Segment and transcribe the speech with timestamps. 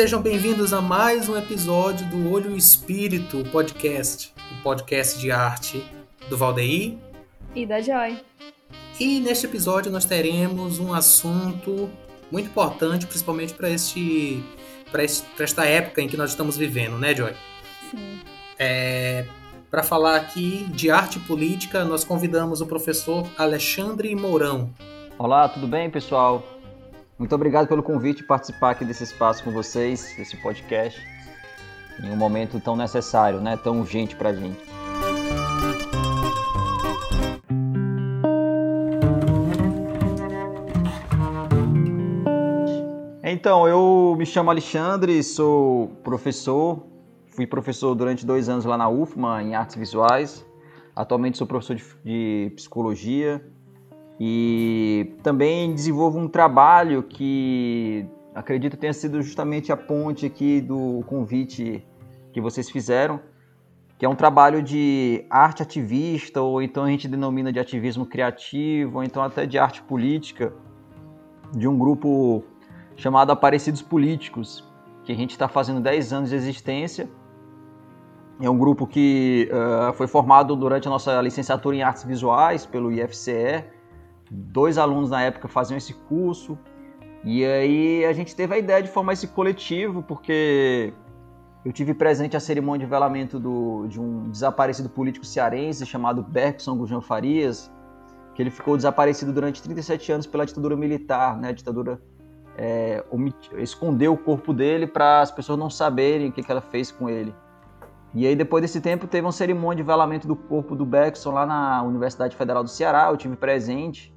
[0.00, 5.84] sejam bem-vindos a mais um episódio do Olho Espírito podcast, o podcast de arte
[6.26, 6.96] do Valdeir
[7.54, 8.18] e da Joy.
[8.98, 11.90] E neste episódio nós teremos um assunto
[12.32, 14.42] muito importante, principalmente para este,
[14.90, 17.34] para esta época em que nós estamos vivendo, né, Joy?
[17.90, 18.20] Sim.
[18.58, 19.26] É,
[19.70, 24.70] para falar aqui de arte política, nós convidamos o professor Alexandre Mourão.
[25.18, 26.59] Olá, tudo bem, pessoal?
[27.20, 31.06] Muito obrigado pelo convite de participar aqui desse espaço com vocês, desse podcast,
[32.02, 33.58] em um momento tão necessário, né?
[33.58, 34.58] tão urgente para a gente.
[43.22, 46.86] Então, eu me chamo Alexandre, sou professor,
[47.26, 50.42] fui professor durante dois anos lá na UFMA, em artes visuais.
[50.96, 53.44] Atualmente sou professor de, de psicologia
[54.22, 61.82] e também desenvolvo um trabalho que acredito tenha sido justamente a ponte aqui do convite
[62.30, 63.18] que vocês fizeram,
[63.98, 68.98] que é um trabalho de arte ativista, ou então a gente denomina de ativismo criativo,
[68.98, 70.52] ou então até de arte política,
[71.54, 72.44] de um grupo
[72.96, 74.70] chamado Aparecidos Políticos,
[75.02, 77.08] que a gente está fazendo 10 anos de existência.
[78.38, 82.92] É um grupo que uh, foi formado durante a nossa licenciatura em artes visuais pelo
[82.92, 83.64] IFCE,
[84.30, 86.56] dois alunos na época faziam esse curso.
[87.24, 90.92] E aí a gente teve a ideia de formar esse coletivo, porque
[91.64, 96.76] eu tive presente a cerimônia de velamento do, de um desaparecido político cearense chamado Bergson
[96.76, 97.70] Gujão Farias,
[98.34, 101.48] que ele ficou desaparecido durante 37 anos pela ditadura militar, né?
[101.48, 102.00] A ditadura
[102.56, 103.04] é,
[103.58, 107.10] escondeu o corpo dele para as pessoas não saberem o que, que ela fez com
[107.10, 107.34] ele.
[108.12, 111.46] E aí, depois desse tempo, teve uma cerimônia de velamento do corpo do Bergson lá
[111.46, 113.08] na Universidade Federal do Ceará.
[113.08, 114.12] Eu tive presente.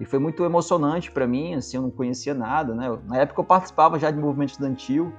[0.00, 2.86] E foi muito emocionante para mim, assim, eu não conhecia nada, né?
[3.06, 5.12] Na época eu participava já de movimento estudantil,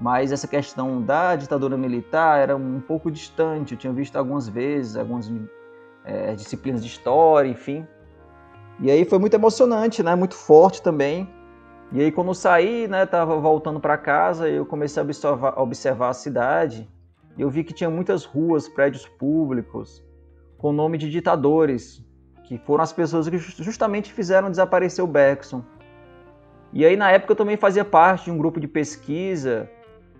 [0.00, 3.72] mas essa questão da ditadura militar era um pouco distante.
[3.72, 5.30] Eu tinha visto algumas vezes, algumas
[6.04, 7.86] é, disciplinas de história, enfim.
[8.78, 10.14] E aí foi muito emocionante, né?
[10.14, 11.28] Muito forte também.
[11.92, 16.08] E aí quando eu saí, né, tava voltando para casa, eu comecei a observar, observar
[16.10, 16.88] a cidade.
[17.36, 20.04] E eu vi que tinha muitas ruas, prédios públicos
[20.56, 22.04] com nome de ditadores,
[22.50, 25.62] que foram as pessoas que justamente fizeram desaparecer o Bergson.
[26.72, 29.70] E aí, na época, eu também fazia parte de um grupo de pesquisa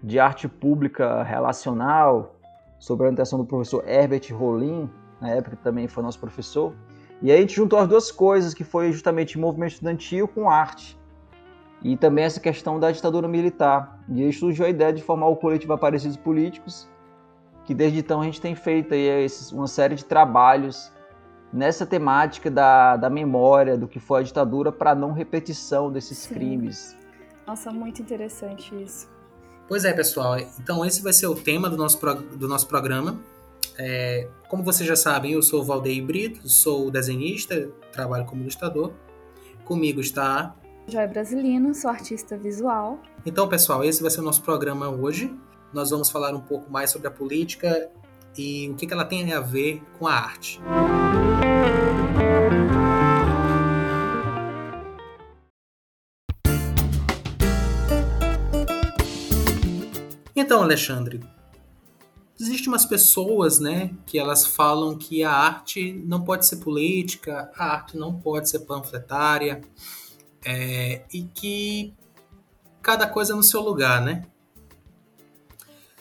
[0.00, 2.36] de arte pública relacional,
[2.78, 4.88] sob a orientação do professor Herbert Rollin,
[5.20, 6.72] na época também foi nosso professor.
[7.20, 10.96] E aí a gente juntou as duas coisas, que foi justamente movimento estudantil com arte.
[11.82, 13.98] E também essa questão da ditadura militar.
[14.08, 16.88] E aí surgiu a ideia de formar o coletivo Aparecidos Políticos,
[17.64, 20.92] que desde então a gente tem feito aí uma série de trabalhos
[21.52, 26.34] nessa temática da, da memória do que foi a ditadura para não repetição desses Sim.
[26.34, 26.96] crimes.
[27.46, 29.08] Nossa, muito interessante isso.
[29.66, 30.38] Pois é, pessoal.
[30.58, 31.98] Então esse vai ser o tema do nosso,
[32.36, 33.18] do nosso programa.
[33.78, 38.92] É, como vocês já sabem, eu sou o Valdeir Brito, sou desenhista, trabalho como ilustrador.
[39.64, 40.54] Comigo está...
[40.88, 42.98] Joia Brasilino, sou artista visual.
[43.24, 45.32] Então, pessoal, esse vai ser o nosso programa hoje.
[45.72, 47.88] Nós vamos falar um pouco mais sobre a política
[48.36, 50.60] e o que ela tem a ver com a arte.
[60.50, 61.20] Então, Alexandre,
[62.40, 67.66] existem umas pessoas, né, que elas falam que a arte não pode ser política, a
[67.66, 69.60] arte não pode ser panfletária,
[70.44, 71.94] é, e que
[72.82, 74.24] cada coisa é no seu lugar, né?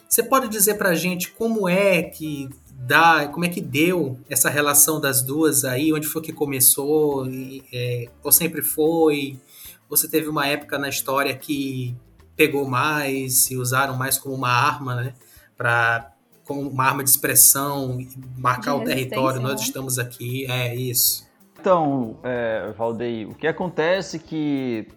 [0.08, 5.00] Você pode dizer pra gente como é que dá, como é que deu essa relação
[5.00, 9.40] das duas aí, onde foi que começou, e, é, ou sempre foi?
[9.88, 11.96] Você teve uma época na história que
[12.40, 15.14] pegou mais e usaram mais como uma arma, né?
[15.58, 16.14] Para
[16.46, 18.00] como uma arma de expressão,
[18.38, 19.68] marcar o território, nós né?
[19.68, 21.28] estamos aqui, é isso.
[21.60, 24.88] Então, é, Valdeir, o que acontece é que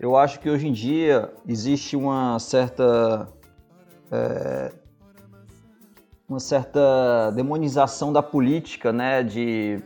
[0.00, 3.28] eu acho que hoje em dia existe uma certa
[4.10, 4.72] é,
[6.26, 9.22] uma certa demonização da política, né?
[9.22, 9.82] De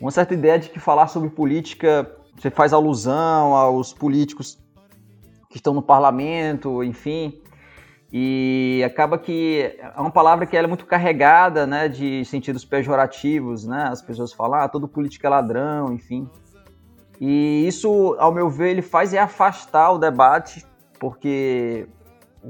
[0.00, 2.08] uma certa ideia de que falar sobre política
[2.38, 4.62] você faz alusão aos políticos
[5.52, 7.38] que estão no parlamento, enfim,
[8.10, 13.84] e acaba que é uma palavra que é muito carregada, né, de sentidos pejorativos, né?
[13.84, 16.28] As pessoas falam, ah, todo político é ladrão, enfim.
[17.20, 20.64] E isso, ao meu ver, ele faz é afastar o debate,
[20.98, 21.86] porque,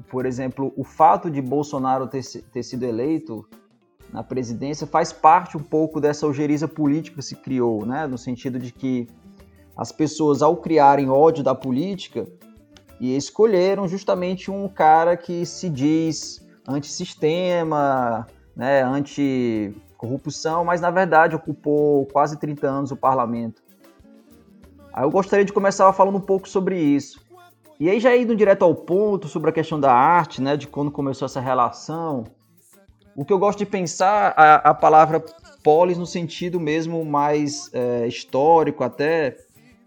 [0.09, 2.23] por exemplo, o fato de Bolsonaro ter,
[2.53, 3.45] ter sido eleito
[4.13, 8.07] na presidência faz parte um pouco dessa ojeriza política que se criou, né?
[8.07, 9.09] No sentido de que
[9.77, 12.27] as pessoas, ao criarem ódio da política,
[13.03, 22.07] e escolheram justamente um cara que se diz antissistema, né, anti-corrupção, mas na verdade ocupou
[22.07, 23.61] quase 30 anos o parlamento.
[24.93, 27.21] Aí eu gostaria de começar falando um pouco sobre isso.
[27.81, 30.93] E aí já indo direto ao ponto sobre a questão da arte, né, de quando
[30.93, 32.23] começou essa relação,
[33.17, 35.19] o que eu gosto de pensar a, a palavra
[35.65, 39.39] polis no sentido mesmo mais é, histórico até,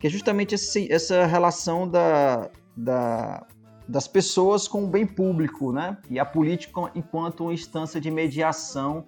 [0.01, 3.45] que é justamente esse, essa relação da, da,
[3.88, 5.98] das pessoas com o bem público, né?
[6.10, 9.06] E a política enquanto uma instância de mediação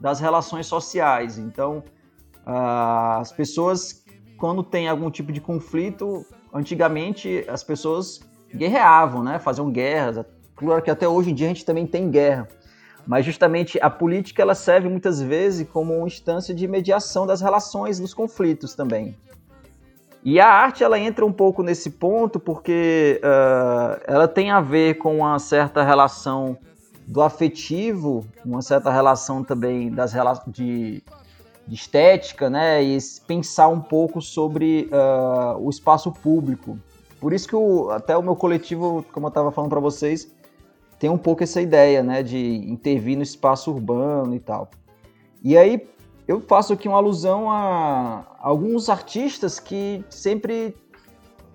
[0.00, 1.38] das relações sociais.
[1.38, 1.82] Então,
[2.46, 4.04] uh, as pessoas,
[4.36, 8.20] quando tem algum tipo de conflito, antigamente as pessoas
[8.54, 9.38] guerreavam, né?
[9.38, 10.24] Faziam guerras.
[10.54, 12.48] Claro que até hoje em dia a gente também tem guerra.
[13.06, 17.98] Mas justamente a política ela serve muitas vezes como uma instância de mediação das relações,
[17.98, 19.16] dos conflitos também.
[20.24, 24.94] E a arte ela entra um pouco nesse ponto porque uh, ela tem a ver
[24.98, 26.58] com uma certa relação
[27.06, 30.12] do afetivo, uma certa relação também das
[30.46, 31.02] de,
[31.66, 32.82] de estética, né?
[32.82, 36.78] E pensar um pouco sobre uh, o espaço público.
[37.20, 40.30] Por isso que o, até o meu coletivo, como eu estava falando para vocês,
[40.98, 42.38] tem um pouco essa ideia, né, de
[42.68, 44.68] intervir no espaço urbano e tal.
[45.42, 45.88] E aí
[46.28, 50.76] eu faço aqui uma alusão a alguns artistas que sempre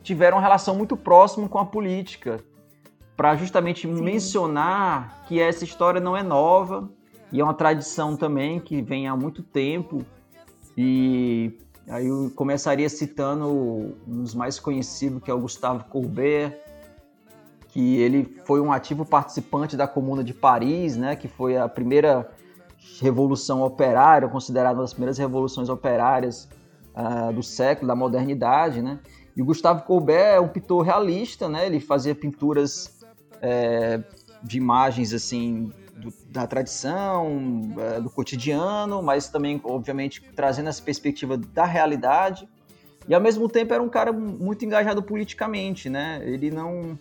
[0.02, 2.44] tiveram uma relação muito próxima com a política,
[3.16, 4.02] para justamente Sim.
[4.02, 6.90] mencionar que essa história não é nova
[7.31, 10.04] e é uma tradição também que vem há muito tempo.
[10.75, 11.56] E
[11.88, 13.48] aí eu começaria citando
[14.08, 16.58] um dos mais conhecidos, que é o Gustavo Courbet,
[17.68, 22.28] que ele foi um ativo participante da Comuna de Paris, né, que foi a primeira
[23.01, 26.47] revolução operária, considerada uma das primeiras revoluções operárias
[26.95, 29.00] uh, do século, da modernidade, né?
[29.35, 31.65] E o Gustavo Courbet é um pintor realista, né?
[31.65, 33.00] Ele fazia pinturas
[33.41, 34.00] é,
[34.44, 41.36] de imagens assim do, da tradição, é, do cotidiano, mas também, obviamente, trazendo essa perspectiva
[41.36, 42.47] da realidade.
[43.07, 46.21] E ao mesmo tempo era um cara muito engajado politicamente, né?
[46.24, 46.97] Ele não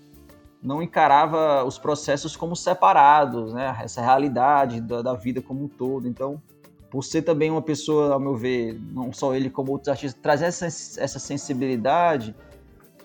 [0.62, 3.76] não encarava os processos como separados, né?
[3.82, 6.06] Essa realidade da, da, vida como um todo.
[6.06, 6.41] Então,
[6.88, 10.44] por ser também uma pessoa, ao meu ver, não só ele como outros artistas, trazer
[10.44, 12.35] essa, essa sensibilidade,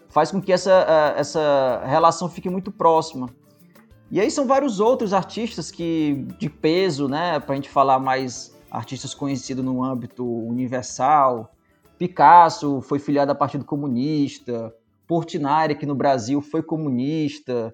[0.10, 3.28] faz com que essa, essa relação fique muito próxima.
[4.12, 7.40] E aí são vários outros artistas que de peso, né?
[7.40, 11.54] Para a gente falar mais artistas conhecidos no âmbito universal.
[11.98, 14.74] Picasso foi filiado ao Partido Comunista.
[15.08, 17.74] Portinari, que no Brasil foi comunista,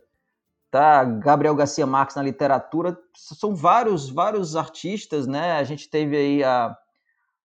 [0.74, 1.04] tá?
[1.04, 5.54] Gabriel Garcia Marques na literatura, são vários, vários artistas, né?
[5.54, 6.76] A gente teve aí a,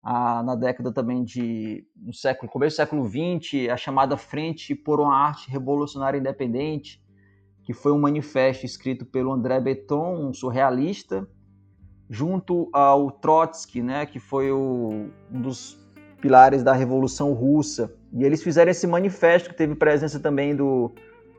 [0.03, 5.01] a, na década também de no século começo do século XX a chamada Frente por
[5.01, 7.03] uma Arte Revolucionária Independente,
[7.65, 11.29] que foi um manifesto escrito pelo André Breton, um surrealista,
[12.09, 14.07] junto ao Trotsky, né?
[14.07, 15.77] Que foi o, um dos
[16.21, 17.98] pilares da Revolução Russa.
[18.13, 20.93] E eles fizeram esse manifesto que teve presença também do,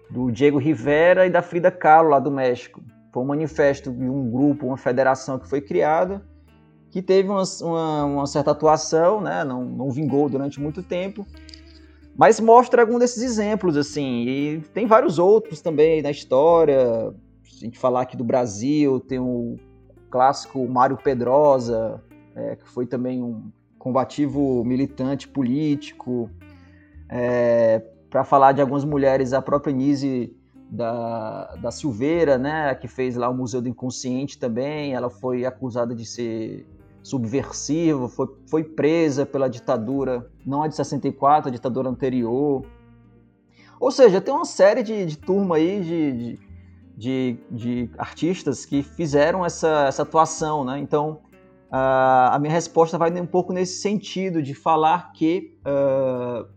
[0.10, 2.82] do Diego Rivera e da Frida Kahlo, lá do México.
[3.12, 6.24] Foi um manifesto de um grupo, uma federação que foi criada,
[6.91, 9.43] que teve uma, uma, uma certa atuação, né?
[9.43, 11.25] não, não vingou durante muito tempo,
[12.15, 17.13] mas mostra algum desses exemplos, assim, e tem vários outros também na história.
[17.43, 19.55] Se a gente falar aqui do Brasil, tem o
[20.10, 22.03] clássico Mário Pedrosa,
[22.36, 26.29] é, que foi também um combativo militante político.
[27.10, 30.36] É, para falar de algumas mulheres, a própria Nise
[30.70, 35.96] da, da Silveira, né, que fez lá o Museu do Inconsciente também, ela foi acusada
[35.96, 36.68] de ser
[37.01, 42.63] subversiva, foi, foi presa pela ditadura, não a de 64, a ditadura anterior.
[43.80, 46.39] Ou seja, tem uma série de, de turma aí de,
[46.96, 50.78] de, de, artistas que fizeram essa, essa atuação, né?
[50.78, 51.22] Então,
[51.70, 56.50] Uh, a minha resposta vai um pouco nesse sentido, de falar que uh,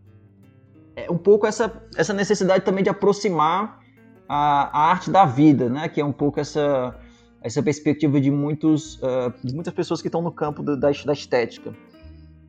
[0.96, 3.80] é um pouco essa, essa necessidade também de aproximar
[4.28, 5.88] a, a, arte da vida, né?
[5.88, 6.98] que é um pouco essa,
[7.42, 11.74] essa perspectiva de, muitos, uh, de muitas pessoas que estão no campo da, da estética.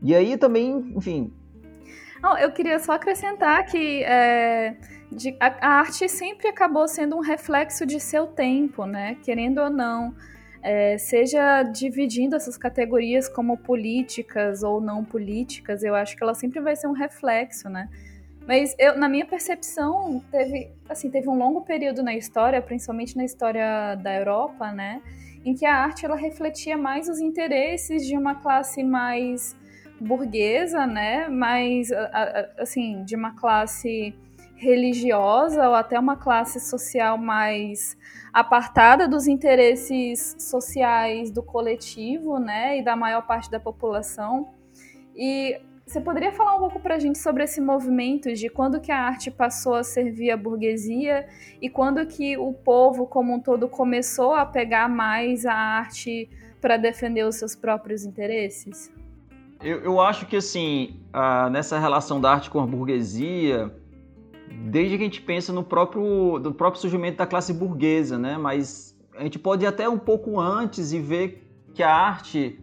[0.01, 1.33] E aí também, enfim.
[2.21, 4.77] Não, eu queria só acrescentar que é,
[5.11, 9.17] de, a, a arte sempre acabou sendo um reflexo de seu tempo, né?
[9.23, 10.13] querendo ou não
[10.63, 16.61] é, seja dividindo essas categorias como políticas ou não políticas, eu acho que ela sempre
[16.61, 17.89] vai ser um reflexo, né?
[18.47, 23.23] Mas eu, na minha percepção, teve, assim, teve um longo período na história, principalmente na
[23.23, 25.01] história da Europa, né,
[25.45, 29.55] em que a arte ela refletia mais os interesses de uma classe mais
[29.99, 31.89] burguesa, né, mais
[32.57, 34.13] assim, de uma classe
[34.55, 37.97] religiosa ou até uma classe social mais
[38.31, 44.49] apartada dos interesses sociais do coletivo, né, e da maior parte da população.
[45.15, 48.91] E você poderia falar um pouco para a gente sobre esse movimento de quando que
[48.91, 51.27] a arte passou a servir a burguesia
[51.61, 56.29] e quando que o povo como um todo começou a pegar mais a arte
[56.61, 58.91] para defender os seus próprios interesses?
[59.61, 61.01] Eu, eu acho que assim,
[61.51, 63.73] nessa relação da arte com a burguesia,
[64.49, 68.37] desde que a gente pensa no próprio, no próprio surgimento da classe burguesa, né?
[68.37, 72.59] Mas a gente pode ir até um pouco antes e ver que a arte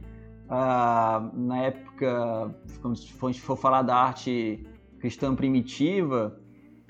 [0.50, 2.52] ah, na época,
[2.82, 4.66] quando a gente for falar da arte
[4.98, 6.36] cristã primitiva,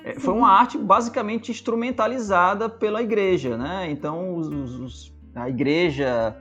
[0.02, 3.90] é, foi uma arte basicamente instrumentalizada pela igreja, né?
[3.90, 6.36] Então, os, os, a igreja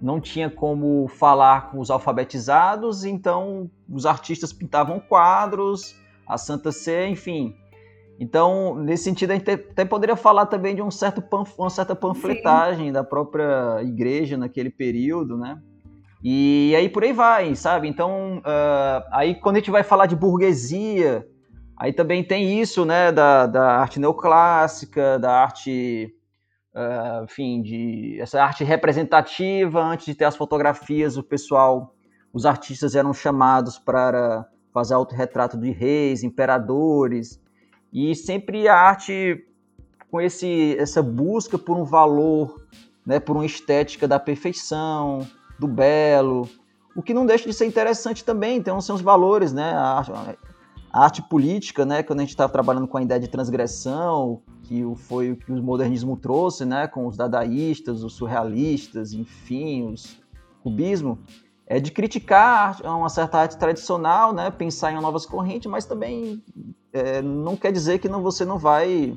[0.00, 5.96] não tinha como falar com os alfabetizados, então os artistas pintavam quadros,
[6.26, 7.56] a Santa Sé, enfim.
[8.20, 11.24] Então, nesse sentido, a gente até poderia falar também de um certo
[11.56, 12.92] uma certa panfletagem Sim.
[12.92, 15.58] da própria igreja naquele período, né?
[16.22, 17.88] E aí por aí vai, sabe?
[17.88, 21.26] Então, uh, aí quando a gente vai falar de burguesia,
[21.76, 26.12] aí também tem isso, né, da, da arte neoclássica, da arte,
[26.74, 29.80] uh, enfim, de essa arte representativa.
[29.80, 31.94] Antes de ter as fotografias, o pessoal,
[32.32, 34.44] os artistas eram chamados para
[34.74, 37.40] fazer autorretrato de reis, imperadores,
[37.92, 39.44] e sempre a arte
[40.10, 42.66] com esse, essa busca por um valor,
[43.06, 45.26] né, por uma estética da perfeição,
[45.58, 46.48] do belo,
[46.98, 49.72] o que não deixa de ser interessante também, tem os seus valores, né?
[49.72, 50.36] A,
[50.92, 52.02] a arte política, né?
[52.02, 55.62] Quando a gente estava trabalhando com a ideia de transgressão, que foi o que o
[55.62, 56.88] modernismo trouxe, né?
[56.88, 60.18] Com os dadaístas, os surrealistas, enfim, os
[60.60, 61.20] cubismo,
[61.68, 64.50] é de criticar uma certa arte tradicional, né?
[64.50, 66.42] Pensar em novas correntes, mas também
[66.92, 69.16] é, não quer dizer que não, você não vai,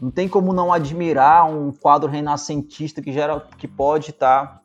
[0.00, 4.62] não tem como não admirar um quadro renascentista que gera, que pode estar tá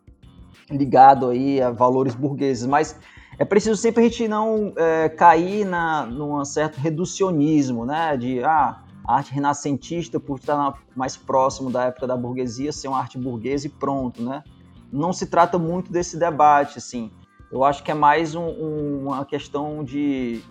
[0.73, 2.99] ligado aí a valores burgueses, mas
[3.37, 8.15] é preciso sempre a gente não é, cair na, num certo reducionismo, né?
[8.15, 12.99] De ah, a arte renascentista, por estar mais próximo da época da burguesia, ser uma
[12.99, 14.43] arte burguesa e pronto, né?
[14.91, 17.11] Não se trata muito desse debate, assim.
[17.51, 20.41] Eu acho que é mais um, um, uma questão de,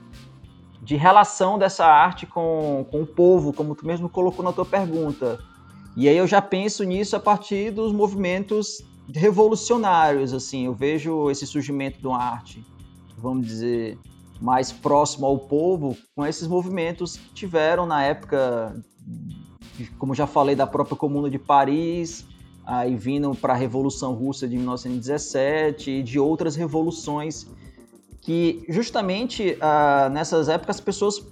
[0.83, 5.39] de relação dessa arte com, com o povo, como tu mesmo colocou na tua pergunta.
[5.97, 8.83] E aí eu já penso nisso a partir dos movimentos
[9.15, 10.67] revolucionários, assim.
[10.67, 12.65] Eu vejo esse surgimento de uma arte,
[13.17, 13.99] vamos dizer,
[14.41, 18.75] mais próximo ao povo, com esses movimentos que tiveram na época,
[19.99, 22.27] como já falei, da própria Comuna de Paris,
[22.65, 27.47] aí vindo para a Revolução Russa de 1917 e de outras revoluções
[28.21, 31.23] que justamente ah, nessas épocas as pessoas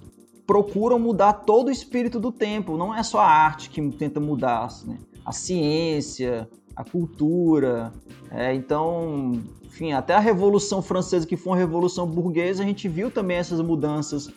[0.45, 4.67] procuram mudar todo o espírito do tempo, não é só a arte que tenta mudar,
[4.85, 4.97] né?
[5.25, 7.91] a ciência, a cultura.
[8.29, 13.11] É, então, enfim, até a Revolução Francesa, que foi uma revolução burguesa, a gente viu
[13.11, 14.29] também essas mudanças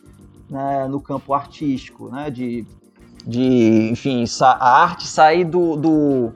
[0.49, 2.67] né, no campo artístico, né, de,
[3.27, 6.33] de enfim, a arte sair do, do,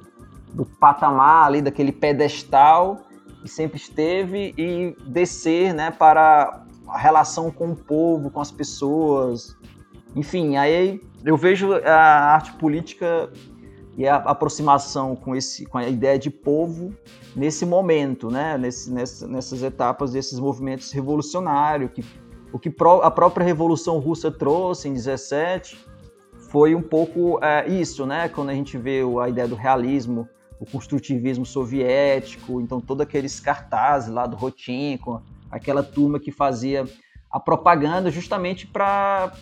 [0.53, 3.05] do patamar ali, daquele pedestal
[3.43, 9.57] que sempre esteve e descer né, para a relação com o povo, com as pessoas.
[10.17, 13.31] Enfim, aí eu vejo a arte política
[13.99, 16.95] e a aproximação com, esse, com a ideia de povo
[17.35, 18.57] nesse momento, né?
[18.57, 21.91] Nesse, nessas etapas desses movimentos revolucionários.
[21.93, 22.05] Que,
[22.53, 25.85] o que a própria Revolução Russa trouxe em 17
[26.49, 28.29] foi um pouco é, isso, né?
[28.29, 30.29] Quando a gente vê a ideia do realismo,
[30.61, 36.85] o construtivismo soviético, então todos aqueles cartazes lá do Rotinko, aquela turma que fazia
[37.29, 39.33] a propaganda justamente para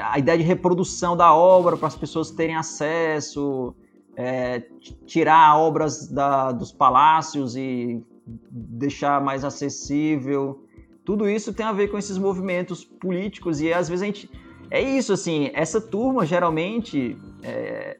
[0.00, 3.74] a ideia de reprodução da obra para as pessoas terem acesso,
[4.16, 4.62] é,
[5.06, 10.64] tirar obras da, dos palácios e deixar mais acessível.
[11.04, 14.30] Tudo isso tem a ver com esses movimentos políticos e às vezes a gente.
[14.70, 17.18] É isso, assim, essa turma geralmente.
[17.42, 17.98] É,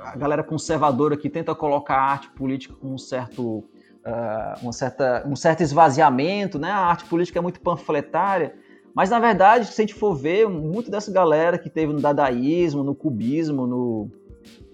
[0.00, 3.60] a galera conservadora que tenta colocar a arte política com um certo,
[4.04, 6.70] uh, uma certa, um certo esvaziamento, né?
[6.70, 8.54] A arte política é muito panfletária
[8.96, 12.82] mas, na verdade, se a gente for ver, muito dessa galera que teve no dadaísmo,
[12.82, 14.10] no cubismo, no,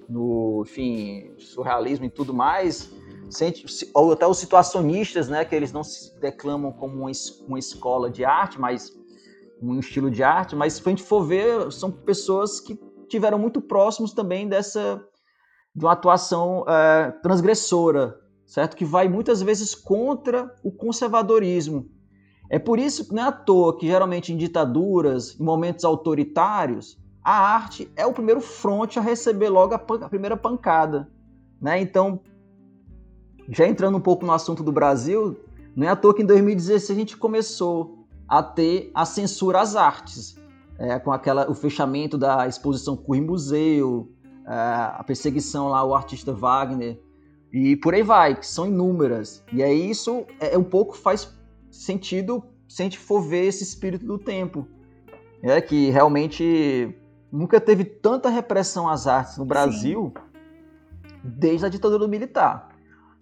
[0.09, 2.89] no enfim, surrealismo e tudo mais,
[3.93, 7.11] ou até os situacionistas, né, que eles não se declamam como uma,
[7.49, 8.93] uma escola de arte, mas
[9.61, 13.61] um estilo de arte, mas se a gente for ver, são pessoas que tiveram muito
[13.61, 15.05] próximos também dessa
[15.75, 18.77] de uma atuação é, transgressora, certo?
[18.77, 21.91] Que vai muitas vezes contra o conservadorismo,
[22.53, 26.99] É por isso que não é à toa que geralmente em ditaduras, em momentos autoritários,
[27.25, 31.09] a arte é o primeiro fronte a receber logo a, a primeira pancada.
[31.59, 31.81] Né?
[31.81, 32.21] Então,
[33.49, 35.35] já entrando um pouco no assunto do Brasil,
[35.75, 39.75] não é à toa que em 2016 a gente começou a ter a censura às
[39.75, 40.37] artes,
[40.79, 44.13] é, com aquela, o fechamento da exposição Cui Museu,
[44.47, 47.01] é, a perseguição lá ao artista Wagner,
[47.51, 49.43] e por aí vai, que são inúmeras.
[49.51, 51.33] E aí isso é, é um pouco faz
[51.73, 54.69] sentido se a gente for ver esse espírito do tempo.
[55.43, 56.95] É que realmente
[57.31, 61.19] nunca teve tanta repressão às artes no Brasil Sim.
[61.25, 62.69] desde a ditadura militar.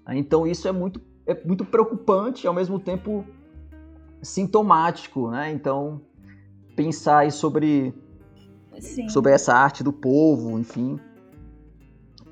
[0.08, 3.24] Então isso é muito, é muito preocupante e ao mesmo tempo
[4.20, 5.50] sintomático, né?
[5.52, 6.02] Então
[6.76, 7.94] pensar sobre
[8.78, 9.08] Sim.
[9.08, 10.98] sobre essa arte do povo, enfim,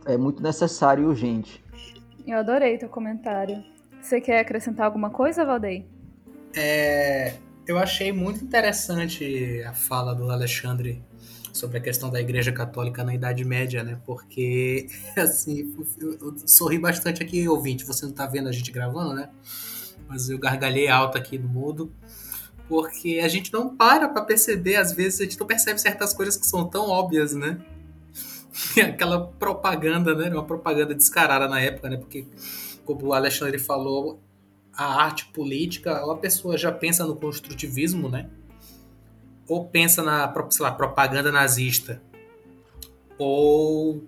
[0.04, 1.64] é muito necessário e urgente.
[2.26, 3.62] Eu adorei teu comentário.
[4.00, 5.97] Você quer acrescentar alguma coisa, Valdei?
[6.54, 7.34] É,
[7.66, 11.02] eu achei muito interessante a fala do Alexandre
[11.52, 14.00] sobre a questão da Igreja Católica na Idade Média, né?
[14.06, 17.84] Porque, assim, eu, sorri bastante aqui, ouvinte.
[17.84, 19.28] Você não tá vendo a gente gravando, né?
[20.08, 21.92] Mas eu gargalhei alto aqui no mudo.
[22.68, 26.36] Porque a gente não para pra perceber, às vezes, a gente não percebe certas coisas
[26.36, 27.58] que são tão óbvias, né?
[28.88, 30.30] Aquela propaganda, né?
[30.30, 31.96] Uma propaganda descarada na época, né?
[31.96, 32.26] Porque,
[32.84, 34.20] como o Alexandre falou,
[34.78, 38.30] a arte política, ou a pessoa já pensa no construtivismo, né?
[39.48, 42.02] ou pensa na sei lá, propaganda nazista,
[43.16, 44.04] ou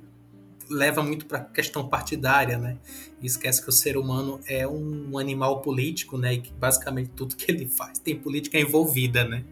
[0.69, 2.77] leva muito para questão partidária, né?
[3.21, 6.35] E esquece que o ser humano é um animal político, né?
[6.35, 9.43] E que basicamente tudo que ele faz tem política envolvida, né?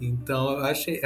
[0.00, 1.00] Então eu achei,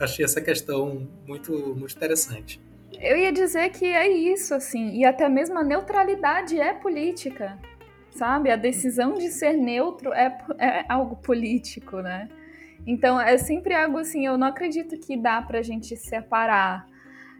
[0.00, 2.60] achei essa questão muito, muito interessante.
[2.98, 7.58] Eu ia dizer que é isso, assim, e até mesmo a neutralidade é política,
[8.14, 8.50] sabe?
[8.50, 12.28] A decisão de ser neutro é, é algo político, né?
[12.86, 16.86] Então é sempre algo assim, eu não acredito que dá pra gente separar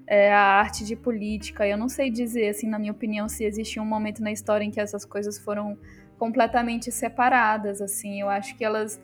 [0.06, 1.66] é, a arte de política.
[1.66, 4.70] Eu não sei dizer, assim, na minha opinião, se existe um momento na história em
[4.70, 5.78] que essas coisas foram
[6.18, 8.20] completamente separadas, assim.
[8.20, 9.00] Eu acho que elas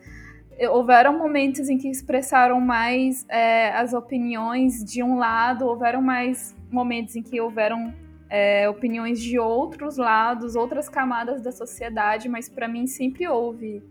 [0.69, 7.15] houveram momentos em que expressaram mais é, as opiniões de um lado, houveram mais momentos
[7.15, 7.93] em que houveram
[8.31, 13.83] é, opiniões de outros lados, outras camadas da sociedade, mas para mim sempre houve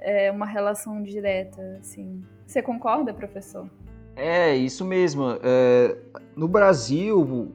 [0.00, 2.24] é, uma relação direta, assim.
[2.46, 3.68] Você concorda, professor?
[4.16, 5.38] É, isso mesmo.
[5.42, 5.98] É,
[6.34, 7.52] no Brasil,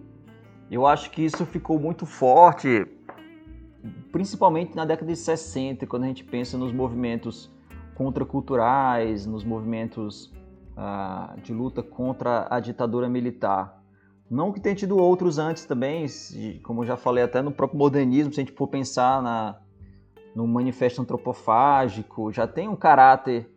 [0.69, 2.85] eu acho que isso ficou muito forte,
[4.11, 7.51] principalmente na década de 60, quando a gente pensa nos movimentos
[7.95, 10.31] contraculturais, nos movimentos
[10.77, 13.78] ah, de luta contra a ditadura militar.
[14.29, 16.05] Não que tenha tido outros antes também,
[16.63, 19.59] como já falei até no próprio modernismo, se a gente for pensar na,
[20.35, 23.49] no manifesto antropofágico, já tem um caráter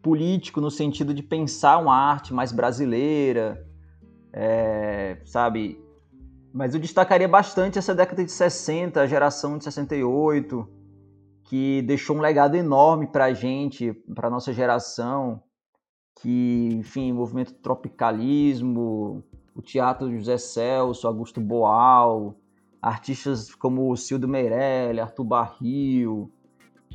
[0.00, 3.66] político no sentido de pensar uma arte mais brasileira,
[4.32, 5.82] é, sabe?
[6.52, 10.68] Mas eu destacaria bastante essa década de 60, a geração de 68,
[11.44, 15.42] que deixou um legado enorme para a gente, para nossa geração,
[16.20, 19.24] que, enfim, movimento tropicalismo,
[19.54, 22.34] o teatro José Celso, Augusto Boal,
[22.80, 26.30] artistas como Cildo Meirelli, Arthur Barril,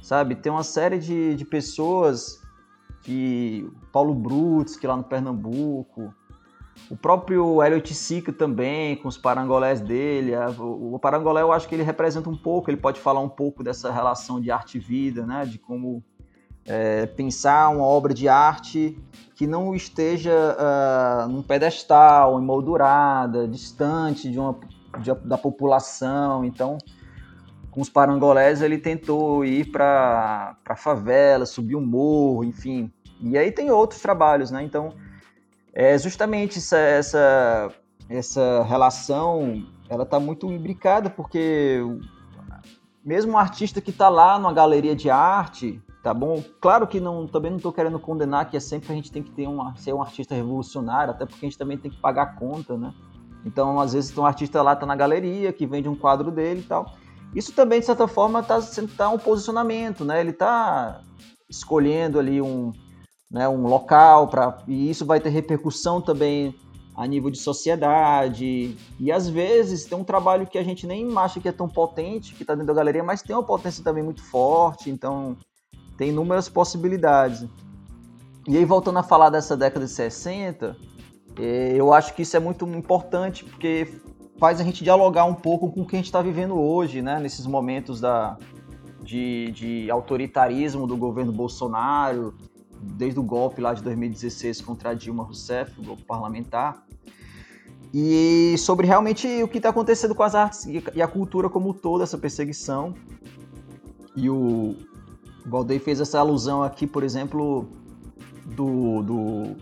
[0.02, 0.36] sabe?
[0.36, 2.42] Tem uma série de, de pessoas
[3.04, 3.70] que...
[3.92, 6.14] Paulo Brutz, que lá no Pernambuco,
[6.90, 10.34] o próprio Elliot Sica também, com os parangolés dele.
[10.60, 13.64] O, o parangolé eu acho que ele representa um pouco, ele pode falar um pouco
[13.64, 15.46] dessa relação de arte e vida, né?
[15.46, 16.04] De como
[16.68, 18.98] é, pensar uma obra de arte
[19.36, 24.60] que não esteja uh, num pedestal, emoldurada, distante de uma
[25.00, 26.44] de, da população.
[26.44, 26.78] Então,
[27.72, 32.92] com os parangolés, ele tentou ir para a favela, subir um morro, enfim.
[33.22, 34.64] E aí tem outros trabalhos, né?
[34.64, 34.94] Então,
[35.74, 37.72] é justamente essa, essa,
[38.10, 41.80] essa relação, ela está muito imbricada, porque
[43.06, 46.42] mesmo um artista que está lá numa galeria de arte, tá bom?
[46.62, 49.30] Claro que não, também não estou querendo condenar que é sempre a gente tem que
[49.32, 52.26] ter um, ser um artista revolucionário, até porque a gente também tem que pagar a
[52.28, 52.94] conta, né?
[53.46, 56.64] Então, às vezes, um artista lá, tá na galeria, que vende um quadro dele e
[56.64, 56.94] tal.
[57.36, 58.58] Isso também, de certa forma, tá,
[58.96, 60.22] tá um posicionamento, né?
[60.22, 61.02] Ele tá
[61.50, 62.72] escolhendo ali um,
[63.30, 66.56] né, um local para e isso vai ter repercussão também
[66.96, 68.78] a nível de sociedade.
[68.98, 72.34] E às vezes tem um trabalho que a gente nem acha que é tão potente,
[72.34, 75.36] que está dentro da galeria, mas tem uma potência também muito forte, então
[75.98, 77.46] tem inúmeras possibilidades.
[78.48, 80.78] E aí, voltando a falar dessa década de 60,
[81.38, 83.88] é, eu acho que isso é muito importante porque
[84.40, 87.20] faz a gente dialogar um pouco com o que a gente está vivendo hoje, né?
[87.20, 88.38] Nesses momentos da,
[89.04, 92.36] de, de autoritarismo do governo Bolsonaro,
[92.80, 96.86] desde o golpe lá de 2016 contra Dilma Rousseff, o golpe parlamentar,
[97.94, 102.04] e sobre realmente o que está acontecendo com as artes e a cultura como todo,
[102.04, 102.94] essa perseguição.
[104.16, 104.76] E o
[105.48, 107.68] Valdeir fez essa alusão aqui, por exemplo,
[108.46, 109.56] do, do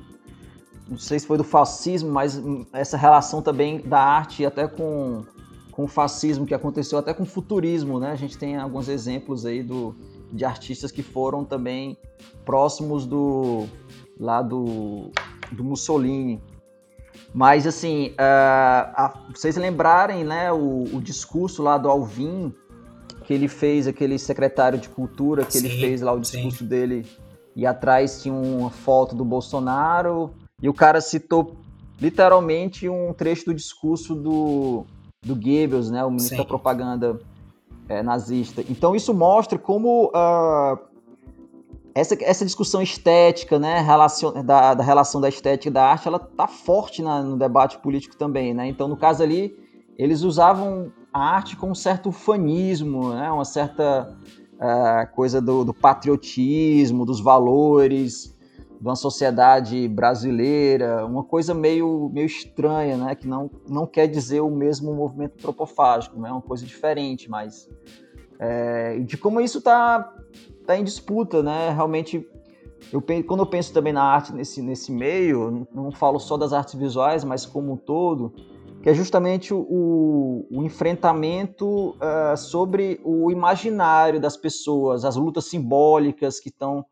[0.89, 2.41] não sei se foi do fascismo, mas
[2.73, 5.23] essa relação também da arte até com,
[5.71, 8.11] com o fascismo que aconteceu até com o futurismo, né?
[8.11, 9.95] A gente tem alguns exemplos aí do,
[10.31, 11.97] de artistas que foram também
[12.43, 13.65] próximos do
[14.19, 15.11] lá do,
[15.51, 16.41] do Mussolini.
[17.33, 22.53] Mas assim, uh, vocês lembrarem, né, o, o, discurso lá do Alvin
[23.25, 26.65] que ele fez, aquele secretário de cultura que sim, ele fez lá o discurso sim.
[26.65, 27.05] dele
[27.55, 31.55] e atrás tinha uma foto do Bolsonaro e o cara citou
[31.99, 34.85] literalmente um trecho do discurso do,
[35.23, 36.41] do Goebbels, né, o ministro Sim.
[36.41, 37.19] da propaganda
[37.87, 38.63] é, nazista.
[38.69, 40.77] Então isso mostra como uh,
[41.93, 46.19] essa, essa discussão estética, né, relacion, da, da relação da estética e da arte, ela
[46.19, 48.67] tá forte na, no debate político também, né?
[48.67, 49.57] Então no caso ali
[49.97, 54.13] eles usavam a arte com um certo fanismo, né, uma certa
[54.55, 58.35] uh, coisa do, do patriotismo, dos valores
[58.81, 63.15] de uma sociedade brasileira, uma coisa meio, meio estranha, né?
[63.15, 66.31] que não, não quer dizer o mesmo movimento antropofágico, é né?
[66.31, 67.69] uma coisa diferente, mas
[68.37, 70.13] é, de como isso está
[70.67, 71.71] tá em disputa, né?
[71.71, 72.27] Realmente,
[72.91, 76.75] eu, quando eu penso também na arte nesse, nesse meio, não falo só das artes
[76.75, 78.33] visuais, mas como um todo,
[78.85, 86.39] que é justamente o, o enfrentamento uh, sobre o imaginário das pessoas, as lutas simbólicas
[86.39, 86.85] que estão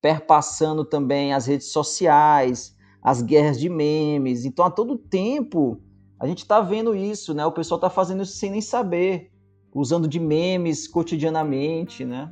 [0.00, 4.44] perpassando também as redes sociais, as guerras de memes.
[4.44, 5.80] Então, a todo tempo,
[6.20, 7.44] a gente está vendo isso, né?
[7.44, 9.32] O pessoal está fazendo isso sem nem saber,
[9.74, 12.30] usando de memes cotidianamente, né?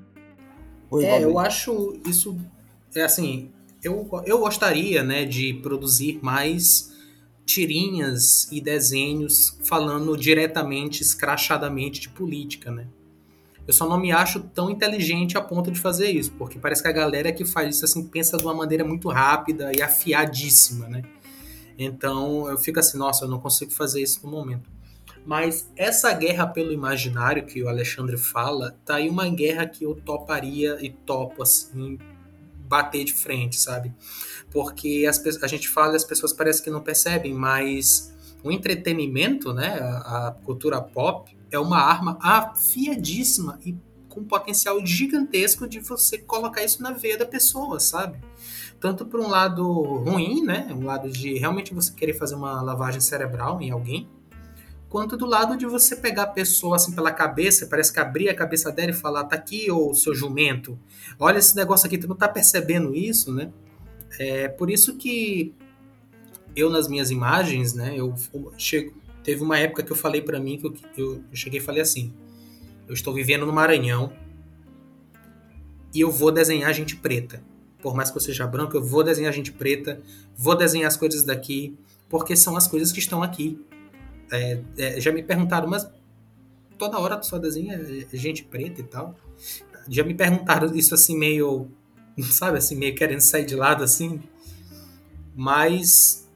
[0.92, 2.38] Oi, é, eu acho isso
[2.94, 3.50] é assim,
[3.83, 6.96] eu, eu gostaria, né, de produzir mais
[7.48, 12.87] tirinhas e desenhos falando diretamente, escrachadamente de política, né?
[13.66, 16.88] Eu só não me acho tão inteligente a ponto de fazer isso, porque parece que
[16.88, 21.02] a galera que faz isso assim pensa de uma maneira muito rápida e afiadíssima, né?
[21.78, 24.68] Então eu fico assim, nossa, eu não consigo fazer isso no momento.
[25.24, 29.94] Mas essa guerra pelo imaginário que o Alexandre fala, tá aí uma guerra que eu
[29.94, 31.98] toparia e topo assim
[32.68, 33.92] bater de frente, sabe?
[34.50, 39.52] Porque as, a gente fala e as pessoas parecem que não percebem, mas o entretenimento,
[39.52, 43.76] né, a, a cultura pop, é uma arma afiadíssima e
[44.08, 48.18] com potencial gigantesco de você colocar isso na veia da pessoa, sabe?
[48.80, 50.68] Tanto por um lado ruim, né?
[50.70, 54.08] Um lado de realmente você querer fazer uma lavagem cerebral em alguém,
[54.88, 58.34] quanto do lado de você pegar a pessoa assim pela cabeça, parece que abrir a
[58.34, 60.78] cabeça dela e falar, tá aqui, ô seu jumento,
[61.18, 63.52] olha esse negócio aqui, tu não tá percebendo isso, né?
[64.18, 65.55] É por isso que
[66.55, 68.14] eu nas minhas imagens, né, eu
[68.57, 68.92] chego,
[69.29, 72.14] Teve uma época que eu falei para mim que eu, eu, cheguei e falei assim:
[72.87, 74.11] eu estou vivendo no Maranhão
[75.94, 77.42] e eu vou desenhar gente preta.
[77.83, 80.01] Por mais que eu seja branco, eu vou desenhar gente preta,
[80.35, 81.77] vou desenhar as coisas daqui,
[82.09, 83.62] porque são as coisas que estão aqui.
[84.33, 85.87] É, é, já me perguntaram, mas
[86.79, 87.79] toda hora tu só desenha
[88.11, 89.14] gente preta e tal.
[89.90, 91.68] Já me perguntaram isso assim meio,
[92.31, 94.20] sabe, assim meio querendo sair de lado assim.
[95.35, 96.26] Mas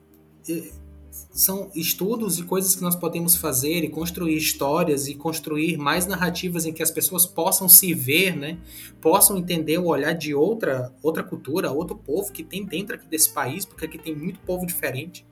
[1.32, 6.66] são estudos e coisas que nós podemos fazer e construir histórias e construir mais narrativas
[6.66, 8.58] em que as pessoas possam se ver, né?
[9.00, 13.32] Possam entender o olhar de outra outra cultura, outro povo que tem dentro aqui desse
[13.32, 15.26] país, porque aqui tem muito povo diferente.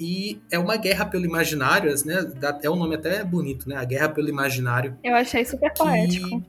[0.00, 2.32] E é uma guerra pelo imaginário, né?
[2.62, 3.76] É um nome até bonito, né?
[3.76, 4.96] A guerra pelo imaginário.
[5.04, 6.42] Eu achei super poético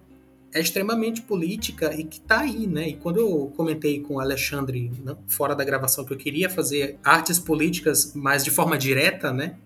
[0.54, 2.90] é extremamente política e que está aí, né?
[2.90, 7.00] E quando eu comentei com o Alexandre, né, fora da gravação, que eu queria fazer
[7.04, 9.58] artes políticas, mas de forma direta, né?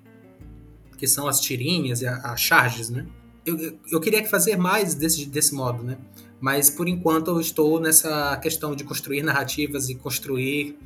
[0.98, 3.06] Que são as tirinhas e as charges, né?
[3.46, 5.98] Eu, eu queria fazer mais desse, desse modo, né?
[6.40, 10.78] Mas por enquanto eu estou nessa questão de construir narrativas e construir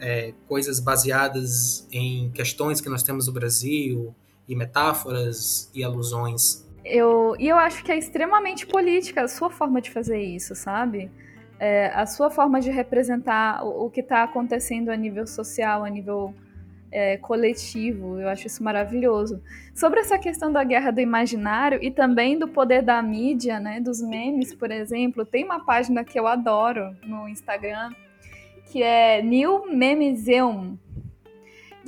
[0.00, 4.14] é, coisas baseadas em questões que nós temos no Brasil
[4.48, 9.80] e metáforas e alusões eu, e eu acho que é extremamente política a sua forma
[9.80, 11.10] de fazer isso, sabe?
[11.58, 15.90] É, a sua forma de representar o, o que está acontecendo a nível social, a
[15.90, 16.34] nível
[16.90, 18.18] é, coletivo.
[18.20, 19.42] Eu acho isso maravilhoso.
[19.74, 24.00] Sobre essa questão da guerra do imaginário e também do poder da mídia, né, dos
[24.00, 27.90] memes, por exemplo, tem uma página que eu adoro no Instagram
[28.70, 30.78] que é New Memeseum,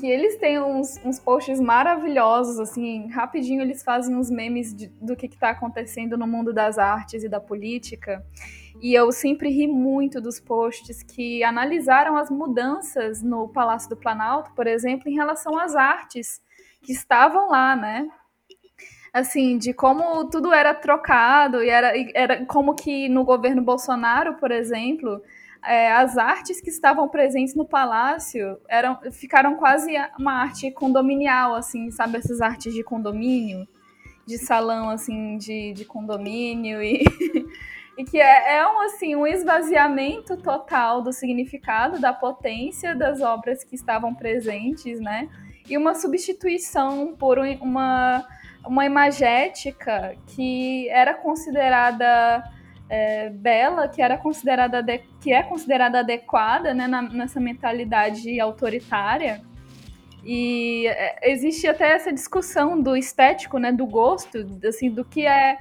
[0.00, 5.14] que eles têm uns, uns posts maravilhosos, assim, rapidinho eles fazem uns memes de, do
[5.14, 8.24] que está acontecendo no mundo das artes e da política.
[8.80, 14.52] E eu sempre ri muito dos posts que analisaram as mudanças no Palácio do Planalto,
[14.54, 16.40] por exemplo, em relação às artes
[16.82, 18.08] que estavam lá, né?
[19.12, 24.50] Assim, de como tudo era trocado e era, era como que no governo Bolsonaro, por
[24.50, 25.20] exemplo,
[25.64, 31.90] é, as artes que estavam presentes no palácio eram, ficaram quase uma arte condominial, assim,
[31.90, 32.18] sabe?
[32.18, 33.68] Essas artes de condomínio,
[34.26, 37.04] de salão, assim, de, de condomínio e,
[37.98, 43.62] e que é, é, um, assim, um esvaziamento total do significado, da potência das obras
[43.62, 45.28] que estavam presentes, né?
[45.68, 48.26] E uma substituição por uma,
[48.66, 52.42] uma imagética que era considerada
[52.90, 59.40] é, bela, que era considerada de, que é considerada adequada né, na, nessa mentalidade autoritária.
[60.24, 65.56] E é, existe até essa discussão do estético, né, do gosto, assim, do que é,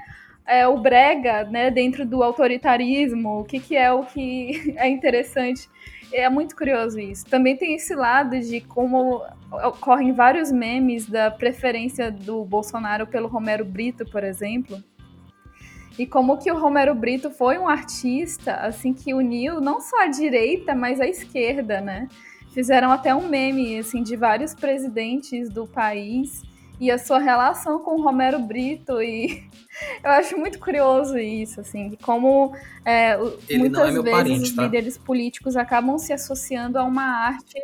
[0.45, 5.69] é o brega, né, dentro do autoritarismo, o que, que é o que é interessante.
[6.11, 7.23] É muito curioso isso.
[7.27, 13.63] Também tem esse lado de como ocorrem vários memes da preferência do Bolsonaro pelo Romero
[13.63, 14.83] Brito, por exemplo
[15.99, 20.07] e como que o Romero Brito foi um artista, assim, que uniu não só a
[20.07, 22.07] direita, mas a esquerda, né?
[22.53, 26.41] Fizeram até um meme, assim, de vários presidentes do país
[26.79, 29.43] e a sua relação com o Romero Brito e
[30.01, 34.63] eu acho muito curioso isso, assim, como é, muitas é vezes parente, os tá?
[34.63, 37.59] líderes políticos acabam se associando a uma arte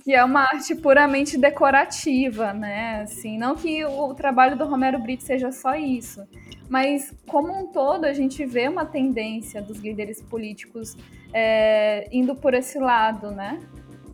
[0.00, 3.02] que é uma arte puramente decorativa, né?
[3.02, 6.22] Assim, não que o trabalho do Romero Brito seja só isso,
[6.68, 10.96] mas como um todo a gente vê uma tendência dos líderes políticos
[11.32, 13.60] é, indo por esse lado, né?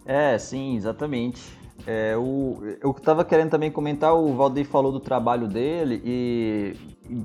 [0.05, 1.59] É, sim, exatamente.
[1.87, 6.75] É, o, eu estava querendo também comentar, o Valdeir falou do trabalho dele e,
[7.09, 7.23] e,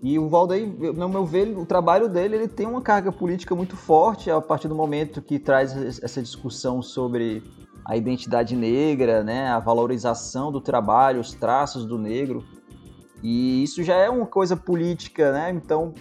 [0.00, 3.76] e o Valdeir, no meu ver, o trabalho dele ele tem uma carga política muito
[3.76, 7.42] forte a partir do momento que traz essa discussão sobre
[7.84, 12.44] a identidade negra, né, a valorização do trabalho, os traços do negro.
[13.22, 15.50] E isso já é uma coisa política, né?
[15.50, 15.92] Então,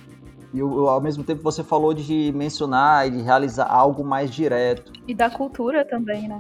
[0.54, 4.92] eu, ao mesmo tempo você falou de mencionar e de realizar algo mais direto.
[5.08, 6.40] E da cultura também, né?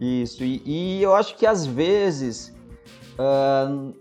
[0.00, 2.52] Isso, e, e eu acho que às vezes,
[3.14, 3.94] uh,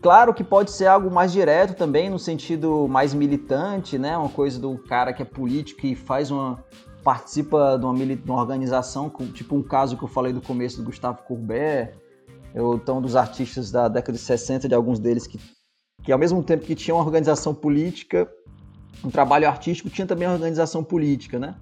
[0.00, 4.16] claro que pode ser algo mais direto também, no sentido mais militante, né?
[4.16, 6.62] Uma coisa do cara que é político e faz uma,
[7.02, 10.84] participa de uma, de uma organização, tipo um caso que eu falei do começo do
[10.84, 11.94] Gustavo Courbet,
[12.54, 15.38] ou então dos artistas da década de 60, de alguns deles que,
[16.02, 18.30] que ao mesmo tempo que tinha uma organização política,
[19.04, 21.54] um trabalho artístico, tinha também uma organização política, né?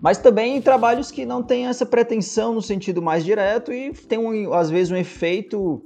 [0.00, 4.52] Mas também trabalhos que não têm essa pretensão no sentido mais direto e tem, um,
[4.52, 5.82] às vezes, um efeito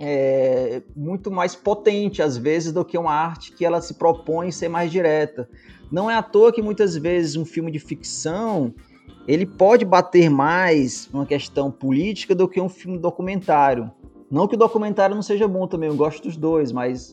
[0.00, 4.68] é, muito mais potente, às vezes, do que uma arte que ela se propõe ser
[4.68, 5.46] mais direta.
[5.92, 8.74] Não é à toa que muitas vezes um filme de ficção
[9.28, 13.90] ele pode bater mais uma questão política do que um filme documentário.
[14.30, 17.12] Não que o documentário não seja bom também, eu gosto dos dois, mas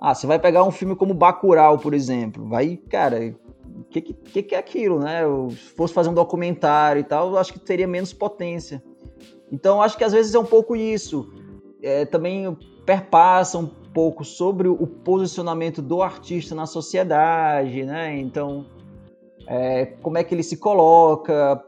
[0.00, 4.42] ah, você vai pegar um filme como Bacurau, por exemplo, vai, cara, o que, que,
[4.42, 5.22] que, é aquilo, né?
[5.24, 8.82] Eu, se fosse fazer um documentário e tal, eu acho que teria menos potência.
[9.52, 11.32] Então, acho que às vezes é um pouco isso.
[11.82, 18.18] É, também perpassa um pouco sobre o posicionamento do artista na sociedade, né?
[18.18, 18.66] Então,
[19.46, 21.62] é, como é que ele se coloca,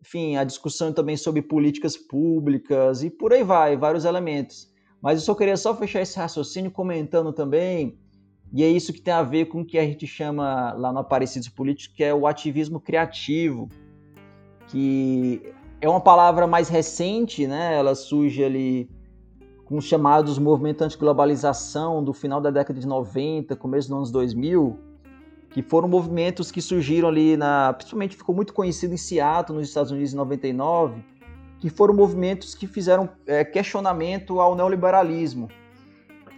[0.00, 4.72] enfim, a discussão também sobre políticas públicas e por aí vai, vários elementos.
[5.00, 7.98] Mas eu só queria só fechar esse raciocínio comentando também,
[8.52, 11.00] e é isso que tem a ver com o que a gente chama lá no
[11.00, 13.68] Aparecidos Políticos, que é o ativismo criativo,
[14.68, 15.42] que
[15.80, 17.74] é uma palavra mais recente, né?
[17.76, 18.88] Ela surge ali
[19.74, 24.78] com os chamados movimentos anti-globalização do final da década de 90, começo dos anos 2000,
[25.50, 29.90] que foram movimentos que surgiram ali na, principalmente ficou muito conhecido em Seattle, nos Estados
[29.90, 31.02] Unidos em 99,
[31.58, 35.48] que foram movimentos que fizeram é, questionamento ao neoliberalismo.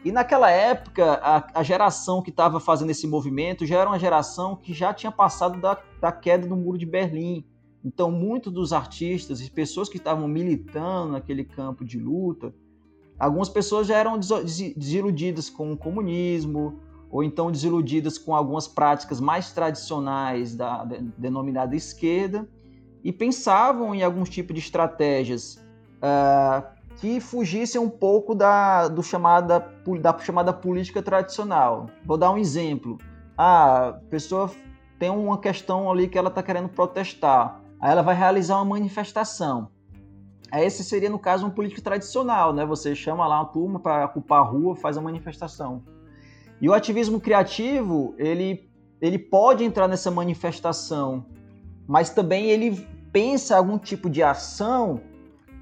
[0.03, 4.57] E naquela época, a, a geração que estava fazendo esse movimento já era uma geração
[4.57, 7.45] que já tinha passado da, da queda do muro de Berlim.
[7.85, 12.55] Então, muitos dos artistas e pessoas que estavam militando naquele campo de luta
[13.19, 16.79] Algumas pessoas já eram desiludidas com o comunismo,
[17.11, 20.85] ou então desiludidas com algumas práticas mais tradicionais da
[21.17, 22.49] denominada esquerda,
[23.03, 25.65] e pensavam em alguns tipos de estratégias
[25.99, 29.61] uh, que fugissem um pouco da, do chamada,
[30.01, 31.89] da chamada política tradicional.
[32.05, 32.99] Vou dar um exemplo.
[33.37, 34.51] A pessoa
[34.99, 37.61] tem uma questão ali que ela está querendo protestar.
[37.81, 39.69] Aí ela vai realizar uma manifestação.
[40.53, 42.65] Esse seria, no caso, um político tradicional, né?
[42.67, 45.83] Você chama lá uma turma para ocupar a rua, faz a manifestação.
[46.61, 51.27] E o ativismo criativo, ele, ele pode entrar nessa manifestação,
[51.87, 55.01] mas também ele pensa algum tipo de ação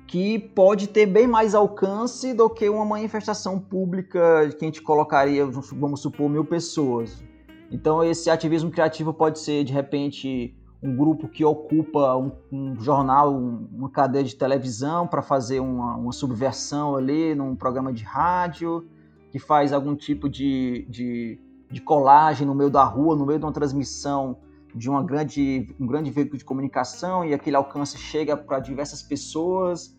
[0.07, 5.44] que pode ter bem mais alcance do que uma manifestação pública que a gente colocaria,
[5.47, 7.25] vamos supor, mil pessoas.
[7.70, 13.35] Então, esse ativismo criativo pode ser, de repente, um grupo que ocupa um, um jornal,
[13.35, 18.87] um, uma cadeia de televisão para fazer uma, uma, subversão ali num programa de rádio,
[19.31, 23.47] que faz algum tipo de, de, de, colagem no meio da rua, no meio de
[23.47, 24.37] uma transmissão
[24.75, 29.97] de uma grande, um grande veículo de comunicação e aquele alcance chega para diversas pessoas.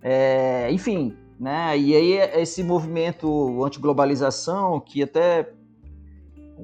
[0.00, 1.76] É, enfim, né?
[1.76, 5.52] E aí esse movimento anti-globalização, que até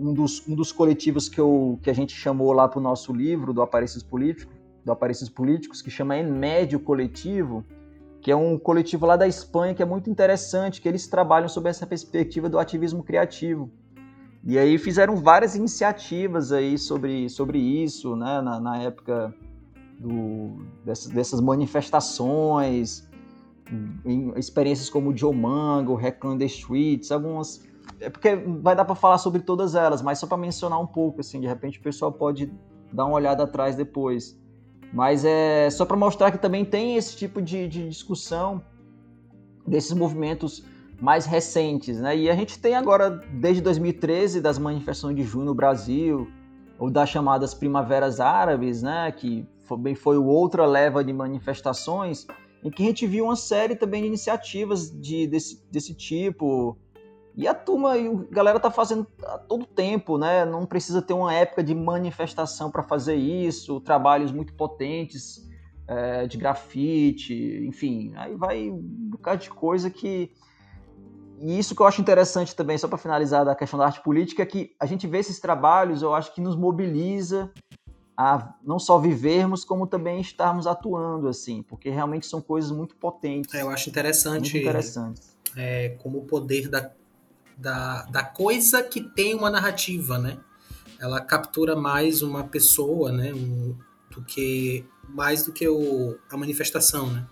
[0.01, 3.13] um dos, um dos coletivos que, eu, que a gente chamou lá para o nosso
[3.13, 7.65] livro do Aparelhos Políticos, do Aparelhos Políticos, que chama Médio Coletivo,
[8.21, 11.71] que é um coletivo lá da Espanha que é muito interessante, que eles trabalham sobre
[11.71, 13.71] essa perspectiva do ativismo criativo.
[14.45, 19.35] E aí fizeram várias iniciativas aí sobre, sobre isso, né, na, na época
[19.99, 23.09] do, dessas, dessas manifestações,
[24.05, 27.68] em experiências como o Joe Mango, Reclaim the Streets, algumas
[28.01, 31.21] é porque vai dar para falar sobre todas elas, mas só para mencionar um pouco,
[31.21, 32.53] assim, de repente o pessoal pode
[32.93, 34.39] dar uma olhada atrás depois.
[34.93, 38.63] Mas é só para mostrar que também tem esse tipo de, de, discussão
[39.67, 40.65] desses movimentos
[41.01, 42.17] mais recentes, né?
[42.17, 46.27] E a gente tem agora, desde 2013, das manifestações de junho no Brasil,
[46.79, 49.13] ou das chamadas primaveras árabes, né?
[49.13, 52.27] Que foi, foi outra leva de manifestações,
[52.65, 56.77] em que a gente viu uma série também de iniciativas de, desse, desse tipo,
[57.39, 60.45] e a turma e a galera tá fazendo a todo tempo, né?
[60.45, 65.49] Não precisa ter uma época de manifestação para fazer isso, trabalhos muito potentes
[65.87, 70.33] é, de grafite, enfim, aí vai um bocado de coisa que.
[71.41, 74.43] E isso que eu acho interessante também, só para finalizar da questão da arte política,
[74.43, 77.53] é que a gente vê esses trabalhos, eu acho que nos mobiliza
[78.17, 83.55] a não só vivermos, como também estarmos atuando, assim, porque realmente são coisas muito potentes.
[83.55, 84.55] É, eu acho interessante.
[84.55, 85.37] Muito interessantes.
[85.57, 86.91] É, como o poder da
[87.59, 90.39] da, da coisa que tem uma narrativa, né?
[90.99, 93.35] Ela captura mais uma pessoa, né?
[93.35, 93.77] Um,
[94.11, 97.27] do que mais do que o, a manifestação, né?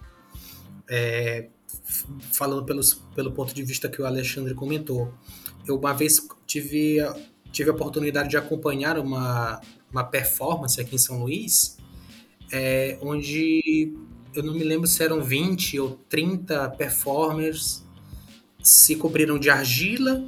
[0.88, 1.48] É,
[2.32, 5.12] falando pelos, pelo ponto de vista que o Alexandre comentou,
[5.66, 6.98] eu uma vez tive
[7.52, 9.60] tive a oportunidade de acompanhar uma,
[9.90, 11.78] uma performance aqui em São Luís,
[12.52, 13.96] é, onde
[14.34, 17.85] eu não me lembro se eram 20 ou 30 performers
[18.66, 20.24] se cobriram de argila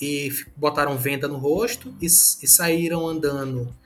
[0.00, 3.76] e botaram venda no rosto e, e saíram andando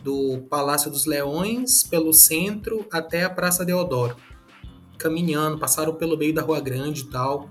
[0.00, 4.16] do Palácio dos Leões pelo centro até a Praça Deodoro,
[4.96, 7.50] caminhando, passaram pelo meio da Rua Grande e tal.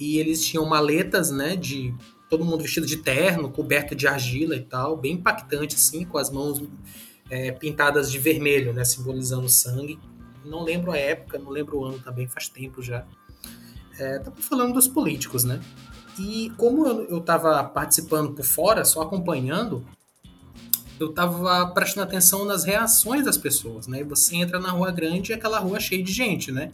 [0.00, 1.94] E eles tinham maletas, né, de
[2.28, 6.30] todo mundo vestido de terno, coberto de argila e tal, bem impactante assim, com as
[6.30, 6.60] mãos
[7.30, 10.00] é, pintadas de vermelho, né, simbolizando sangue.
[10.44, 13.06] Não lembro a época, não lembro o ano também, faz tempo já.
[13.98, 15.60] É, falando dos políticos, né?
[16.18, 19.86] E como eu estava participando por fora, só acompanhando,
[20.98, 24.02] eu estava prestando atenção nas reações das pessoas, né?
[24.04, 26.72] Você entra na rua grande e aquela rua cheia de gente, né?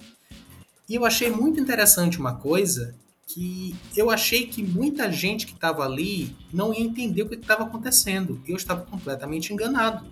[0.88, 2.94] E eu achei muito interessante uma coisa
[3.26, 7.64] que eu achei que muita gente que estava ali não ia entender o que estava
[7.64, 8.40] acontecendo.
[8.46, 10.04] Eu estava completamente enganado.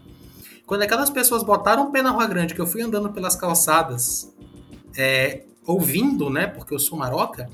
[0.67, 4.33] Quando aquelas pessoas botaram o pé na rua grande, que eu fui andando pelas calçadas,
[4.97, 7.49] é, ouvindo, né, porque eu sou maroca,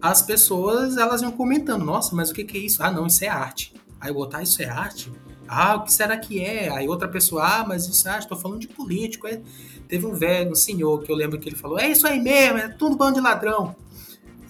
[0.00, 2.82] as pessoas elas iam comentando, nossa, mas o que, que é isso?
[2.82, 3.74] Ah, não, isso é arte.
[4.00, 5.12] Aí eu botar ah, isso é arte?
[5.46, 6.70] Ah, o que será que é?
[6.70, 9.26] Aí outra pessoa, ah, mas isso é arte, tô falando de político.
[9.26, 9.42] É...
[9.86, 12.58] Teve um velho, um senhor, que eu lembro que ele falou, é isso aí mesmo,
[12.58, 13.74] é tudo bando de ladrão.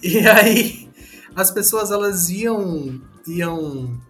[0.03, 0.89] E aí
[1.35, 4.01] as pessoas elas iam, iam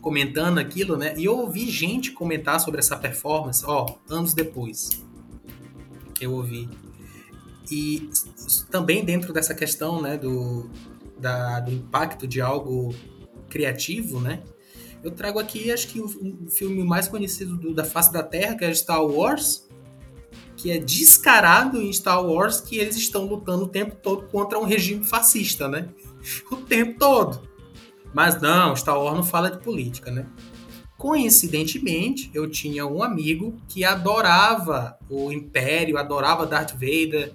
[0.00, 1.14] comentando aquilo, né?
[1.16, 5.04] E eu ouvi gente comentar sobre essa performance, ó, anos depois.
[6.20, 6.68] Eu ouvi.
[7.70, 8.10] E
[8.70, 10.68] também dentro dessa questão né, do,
[11.18, 12.94] da, do impacto de algo
[13.48, 14.42] criativo, né?
[15.02, 16.08] Eu trago aqui, acho que o,
[16.50, 19.66] filme mais conhecido do, da face da Terra, que é Star Wars,
[20.56, 24.64] que é descarado em Star Wars que eles estão lutando o tempo todo contra um
[24.64, 25.88] regime fascista, né?
[26.52, 27.48] O tempo todo.
[28.12, 30.26] Mas não, Star Wars não fala de política, né?
[31.00, 37.32] Coincidentemente, eu tinha um amigo que adorava o Império, adorava Darth Vader,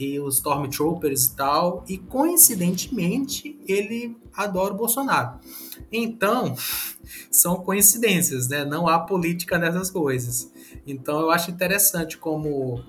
[0.00, 5.38] e os Stormtroopers e tal, e coincidentemente ele adora o Bolsonaro.
[5.92, 6.56] Então,
[7.30, 8.64] são coincidências, né?
[8.64, 10.50] Não há política nessas coisas.
[10.86, 12.82] Então, eu acho interessante como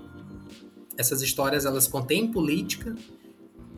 [0.96, 2.96] essas histórias elas contêm política,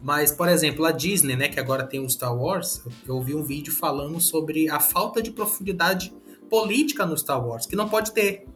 [0.01, 3.43] mas, por exemplo, a Disney, né, que agora tem o Star Wars, eu ouvi um
[3.43, 6.15] vídeo falando sobre a falta de profundidade
[6.49, 8.47] política no Star Wars, que não pode ter.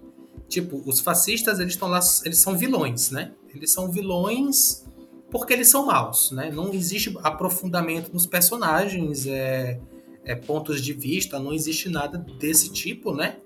[0.49, 3.32] Tipo, os fascistas, eles estão lá, eles são vilões, né?
[3.55, 4.84] Eles são vilões
[5.30, 6.51] porque eles são maus, né?
[6.51, 9.80] Não existe aprofundamento nos personagens, é,
[10.24, 13.38] é, pontos de vista, não existe nada desse tipo, né?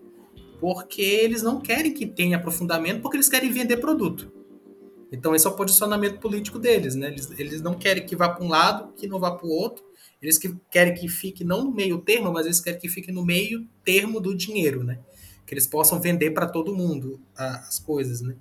[0.60, 4.32] Porque eles não querem que tenha aprofundamento, porque eles querem vender produto.
[5.12, 7.08] Então esse é o posicionamento político deles, né?
[7.08, 9.84] Eles, eles não querem que vá para um lado, que não vá para o outro.
[10.24, 13.22] Eles que querem que fique não no meio termo, mas eles querem que fique no
[13.22, 14.98] meio termo do dinheiro, né?
[15.46, 18.34] Que eles possam vender para todo mundo as coisas, né?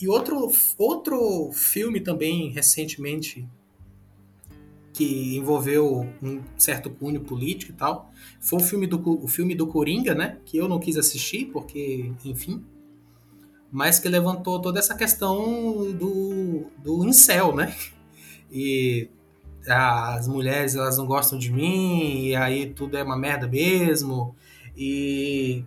[0.00, 3.46] E outro, outro filme também recentemente
[4.94, 9.66] que envolveu um certo cunho político e tal foi o filme do, o filme do
[9.66, 10.38] Coringa, né?
[10.46, 12.64] Que eu não quis assistir porque, enfim,
[13.70, 17.76] mas que levantou toda essa questão do, do incel, né?
[18.50, 19.10] E
[19.68, 24.34] as mulheres elas não gostam de mim, e aí tudo é uma merda mesmo,
[24.76, 25.64] e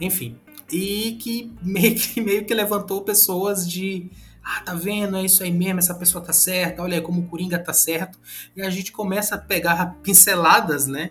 [0.00, 0.38] enfim.
[0.70, 4.10] E que meio que, meio que levantou pessoas de
[4.44, 7.26] ah, tá vendo, é isso aí mesmo, essa pessoa tá certa, olha aí como o
[7.26, 8.18] Coringa tá certo.
[8.56, 11.10] E a gente começa a pegar pinceladas, né,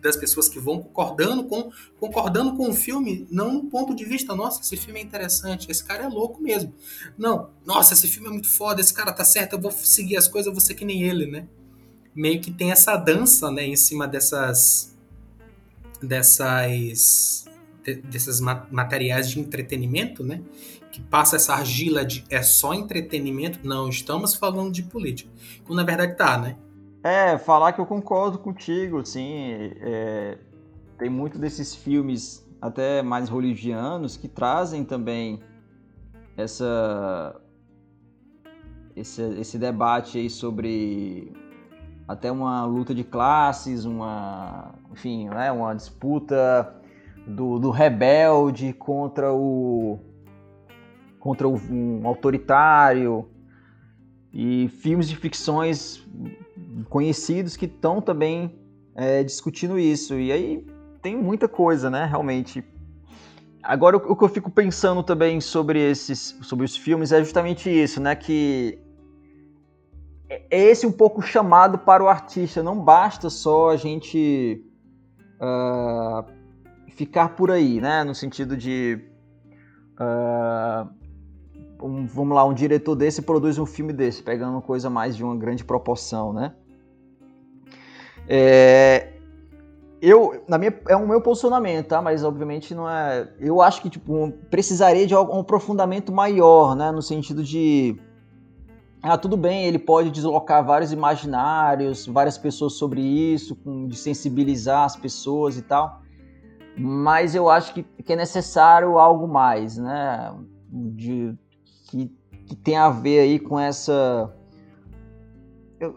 [0.00, 4.34] das pessoas que vão concordando com concordando com o filme, não no ponto de vista,
[4.34, 6.74] nossa, esse filme é interessante, esse cara é louco mesmo.
[7.16, 10.28] Não, nossa, esse filme é muito foda, esse cara tá certo, eu vou seguir as
[10.28, 11.46] coisas, eu vou ser que nem ele, né?
[12.14, 14.96] Meio que tem essa dança, né, em cima dessas
[16.02, 17.44] dessas
[18.04, 20.42] desses materiais de entretenimento, né?
[20.92, 23.60] Que passa essa argila de é só entretenimento.
[23.62, 25.30] Não, estamos falando de política.
[25.64, 26.56] Quando na verdade tá, né?
[27.02, 29.52] É, falar que eu concordo contigo, sim.
[29.80, 30.38] É,
[30.98, 35.40] tem muito desses filmes, até mais religianos, que trazem também
[36.36, 37.40] essa
[38.94, 41.32] esse, esse debate aí sobre
[42.06, 46.74] até uma luta de classes, uma, enfim, né, uma disputa
[47.26, 49.98] do, do rebelde contra o
[51.18, 53.28] contra o, um autoritário
[54.32, 56.04] e filmes de ficções
[56.88, 58.58] conhecidos que estão também
[58.94, 60.66] é, discutindo isso e aí
[61.02, 62.64] tem muita coisa né realmente
[63.62, 68.00] agora o, que eu fico pensando também sobre esses sobre os filmes é justamente isso
[68.00, 68.78] né que
[70.28, 74.64] é, é esse um pouco chamado para o artista não basta só a gente
[75.40, 76.40] uh,
[77.00, 78.04] ficar por aí, né?
[78.04, 79.00] No sentido de.
[79.98, 80.99] Uh,
[81.82, 85.36] um, vamos lá, um diretor desse produz um filme desse, pegando coisa mais de uma
[85.36, 86.52] grande proporção, né?
[88.28, 89.12] É,
[90.00, 92.00] eu, na minha, é o meu posicionamento, tá?
[92.00, 93.28] Mas obviamente não é.
[93.38, 96.90] Eu acho que tipo um, precisaria de um aprofundamento maior, né?
[96.90, 97.96] No sentido de
[99.02, 104.84] ah, tudo bem, ele pode deslocar vários imaginários, várias pessoas sobre isso, com, de sensibilizar
[104.84, 106.00] as pessoas e tal
[106.76, 110.34] mas eu acho que, que é necessário algo mais, né?
[110.68, 111.36] De,
[111.90, 112.10] que,
[112.46, 114.32] que tem a ver aí com essa.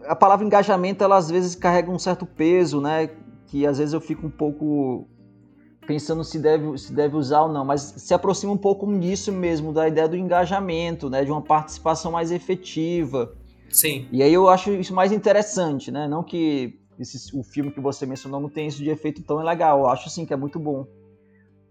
[0.06, 3.10] A palavra engajamento, ela às vezes carrega um certo peso, né?
[3.46, 5.06] Que às vezes eu fico um pouco
[5.86, 9.72] pensando se deve, se deve usar ou não, mas se aproxima um pouco disso mesmo,
[9.72, 11.24] da ideia do engajamento, né?
[11.24, 13.34] De uma participação mais efetiva.
[13.70, 14.08] Sim.
[14.10, 16.08] E aí eu acho isso mais interessante, né?
[16.08, 19.80] Não que esse, o filme que você mencionou não tem isso de efeito tão legal.
[19.80, 20.86] Eu acho sim que é muito bom.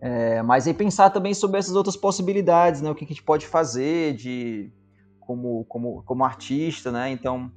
[0.06, 2.92] É, mas aí pensar também sobre essas outras possibilidades, né?
[2.92, 4.70] O que a gente pode fazer de
[5.18, 7.10] como, como, como artista, né?
[7.10, 7.50] Então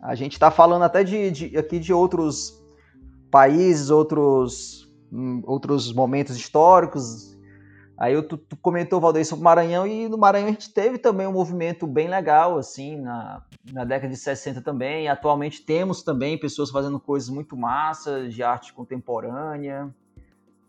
[0.00, 2.58] a gente está falando até de, de, aqui de outros
[3.30, 7.34] países, outros, hum, outros momentos históricos,
[7.96, 11.26] Aí tu, tu comentou, Valdeir, sobre o Maranhão, e no Maranhão a gente teve também
[11.26, 15.04] um movimento bem legal, assim, na, na década de 60 também.
[15.04, 19.94] E atualmente temos também pessoas fazendo coisas muito massas de arte contemporânea.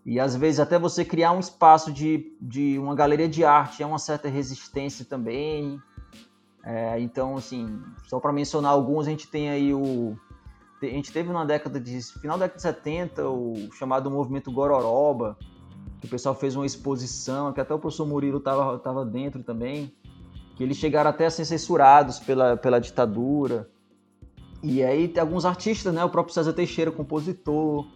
[0.06, 3.86] E às vezes até você criar um espaço de, de uma galeria de arte é
[3.86, 5.82] uma certa resistência também.
[6.64, 10.16] É, então, assim, só para mencionar alguns, a gente tem aí o.
[10.82, 12.00] A gente teve na década de.
[12.20, 15.36] final da década de 70 o chamado movimento Gororoba,
[16.00, 19.92] que o pessoal fez uma exposição, que até o professor Murilo estava tava dentro também,
[20.56, 23.68] que eles chegaram até a ser censurados pela, pela ditadura.
[24.62, 26.04] E aí tem alguns artistas, né?
[26.04, 27.88] O próprio César Teixeira, compositor.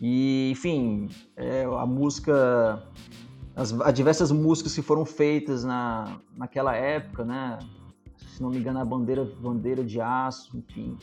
[0.00, 2.82] E, enfim, é, a música,
[3.54, 7.58] as, as, diversas músicas que foram feitas na, naquela época, né?
[8.16, 10.96] Se não me engano, a bandeira, bandeira de aço, enfim.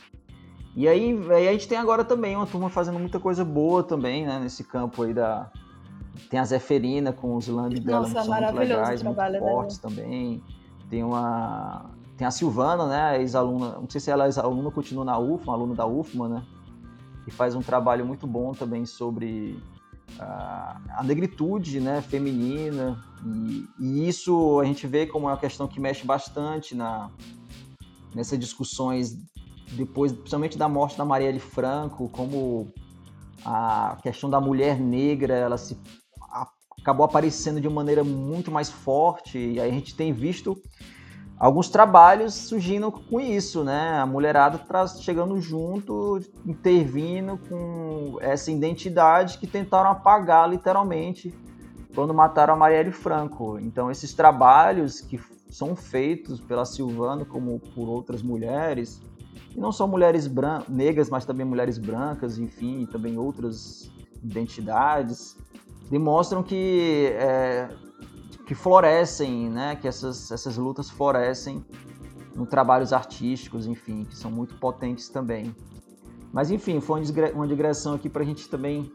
[0.74, 4.26] E aí, aí a gente tem agora também uma turma fazendo muita coisa boa também,
[4.26, 4.38] né?
[4.38, 5.50] Nesse campo aí da.
[6.28, 9.38] Tem a Zeferina com os lamb dela, Nossa, que são muito legais, muito dela.
[9.38, 10.42] fortes também.
[10.88, 11.90] Tem uma.
[12.16, 13.20] Tem a Silvana, né?
[13.20, 13.78] Ex-aluna.
[13.78, 16.42] Não sei se ela é ex-aluna, continua na UFMA, aluna da UFMA, né?
[17.30, 19.56] Que faz um trabalho muito bom também sobre
[20.18, 23.00] a, a negritude né, feminina.
[23.24, 27.08] E, e, isso a gente vê como é uma questão que mexe bastante na,
[28.14, 29.16] nessas discussões
[29.72, 32.72] depois, principalmente da morte da Marielle Franco, como
[33.44, 35.78] a questão da mulher negra ela se
[36.20, 36.48] a,
[36.80, 40.60] acabou aparecendo de uma maneira muito mais forte e aí a gente tem visto
[41.40, 43.98] alguns trabalhos surgindo com isso, né?
[43.98, 51.34] A mulherada traz, chegando junto, intervindo com essa identidade que tentaram apagar literalmente
[51.94, 53.58] quando mataram a Marielle Franco.
[53.58, 55.18] Então esses trabalhos que
[55.48, 59.00] são feitos pela Silvana como por outras mulheres,
[59.56, 60.30] e não só mulheres
[60.68, 63.90] negras, mas também mulheres brancas, enfim, também outras
[64.22, 65.36] identidades,
[65.90, 67.68] demonstram que é,
[68.50, 69.76] que florescem, né?
[69.76, 71.64] Que essas, essas lutas florescem
[72.36, 75.54] em trabalhos artísticos, enfim, que são muito potentes também.
[76.32, 77.00] Mas enfim, foi
[77.32, 78.92] uma digressão aqui para a gente também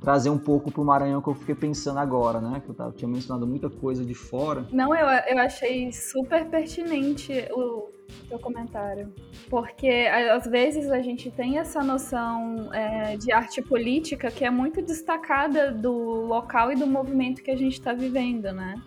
[0.00, 2.62] trazer um pouco para o Maranhão que eu fiquei pensando agora, né?
[2.64, 4.66] Que eu, tava, tinha mencionado muita coisa de fora.
[4.72, 7.90] Não, eu, eu achei super pertinente o
[8.28, 9.12] teu comentário.
[9.50, 14.80] Porque às vezes a gente tem essa noção é, de arte política que é muito
[14.82, 18.80] destacada do local e do movimento que a gente está vivendo, né?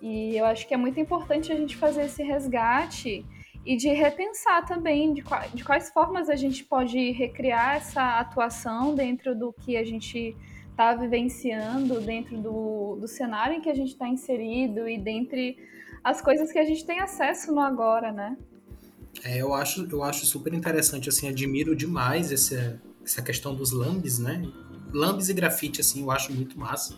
[0.00, 3.24] E eu acho que é muito importante a gente fazer esse resgate
[3.64, 5.22] e de repensar também de,
[5.54, 10.36] de quais formas a gente pode recriar essa atuação dentro do que a gente
[10.70, 15.56] está vivenciando, dentro do, do cenário em que a gente está inserido e dentre
[16.02, 18.36] as coisas que a gente tem acesso no agora, né?
[19.22, 24.18] É, eu acho, eu acho super interessante, assim, admiro demais essa, essa questão dos lambes,
[24.18, 24.42] né?
[24.92, 26.96] Lambes e grafite, assim, eu acho muito massa.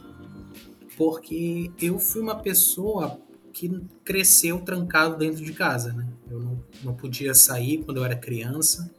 [0.96, 3.20] Porque eu fui uma pessoa
[3.54, 6.06] que cresceu trancado dentro de casa, né?
[6.28, 8.90] Eu não, não podia sair quando eu era criança.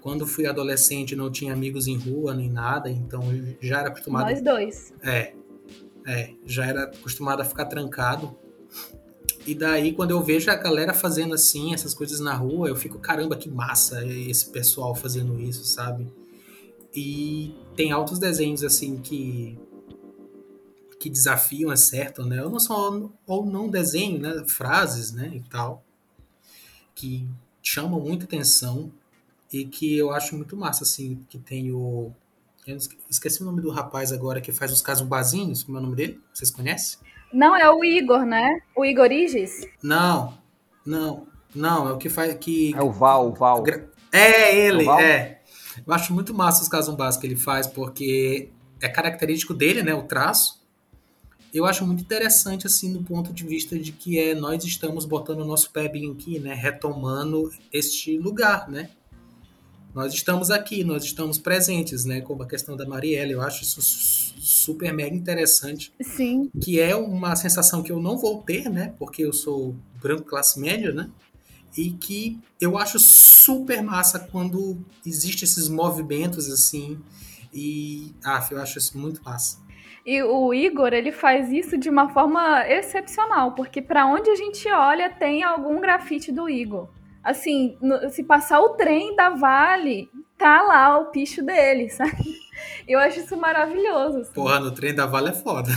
[0.00, 4.30] Quando fui adolescente, não tinha amigos em rua nem nada, então eu já era acostumado.
[4.30, 4.92] Nós dois.
[5.02, 5.34] É,
[6.06, 8.34] é, já era acostumado a ficar trancado.
[9.46, 12.98] E daí, quando eu vejo a galera fazendo assim, essas coisas na rua, eu fico,
[12.98, 16.10] caramba, que massa esse pessoal fazendo isso, sabe?
[16.94, 19.58] E tem altos desenhos assim que
[21.04, 22.42] que desafiam, é certo, né?
[22.42, 24.42] Ou não só ou não desenho, né?
[24.46, 25.30] Frases, né?
[25.34, 25.84] E tal,
[26.94, 27.28] que
[27.62, 28.90] chamam muita atenção
[29.52, 32.10] e que eu acho muito massa, assim, que tem o
[32.66, 32.78] eu
[33.10, 36.18] esqueci o nome do rapaz agora que faz os casumbazinhos, como é o nome dele?
[36.32, 36.98] Vocês conhecem?
[37.30, 38.60] Não, é o Igor, né?
[38.74, 39.68] O Igor Igis?
[39.82, 40.38] Não,
[40.86, 42.32] não, não, é o que faz.
[42.38, 43.62] Que, é o Val, o Val.
[44.10, 45.42] É ele, é, é.
[45.86, 48.48] Eu acho muito massa os casumbás que ele faz, porque
[48.80, 49.92] é característico dele, né?
[49.92, 50.63] O traço.
[51.54, 55.40] Eu acho muito interessante, assim, do ponto de vista de que é, nós estamos botando
[55.40, 56.52] o nosso pé bem aqui, né?
[56.52, 58.90] Retomando este lugar, né?
[59.94, 62.20] nós estamos aqui, nós estamos presentes, né?
[62.20, 65.92] Como a questão da Marielle, eu acho isso super mega interessante.
[66.02, 66.50] Sim.
[66.60, 68.92] Que é uma sensação que eu não vou ter, né?
[68.98, 71.08] Porque eu sou branco classe média, né?
[71.78, 76.98] E que eu acho super massa quando existem esses movimentos assim.
[77.52, 79.58] E, ah, eu acho isso muito massa.
[80.04, 84.70] E o Igor, ele faz isso de uma forma excepcional, porque para onde a gente
[84.70, 86.88] olha tem algum grafite do Igor
[87.24, 92.36] assim, no, se passar o trem da Vale, tá lá o picho dele, sabe?
[92.86, 94.18] Eu acho isso maravilhoso.
[94.18, 94.32] Assim.
[94.34, 95.70] Porra, no trem da Vale é foda.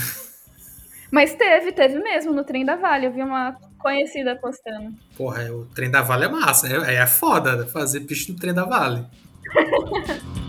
[1.09, 3.07] Mas teve, teve mesmo no trem da Vale.
[3.07, 4.93] Eu vi uma conhecida postando.
[5.15, 6.67] Porra, é, o trem da Vale é massa.
[6.67, 9.05] É, é foda fazer picho no trem da Vale.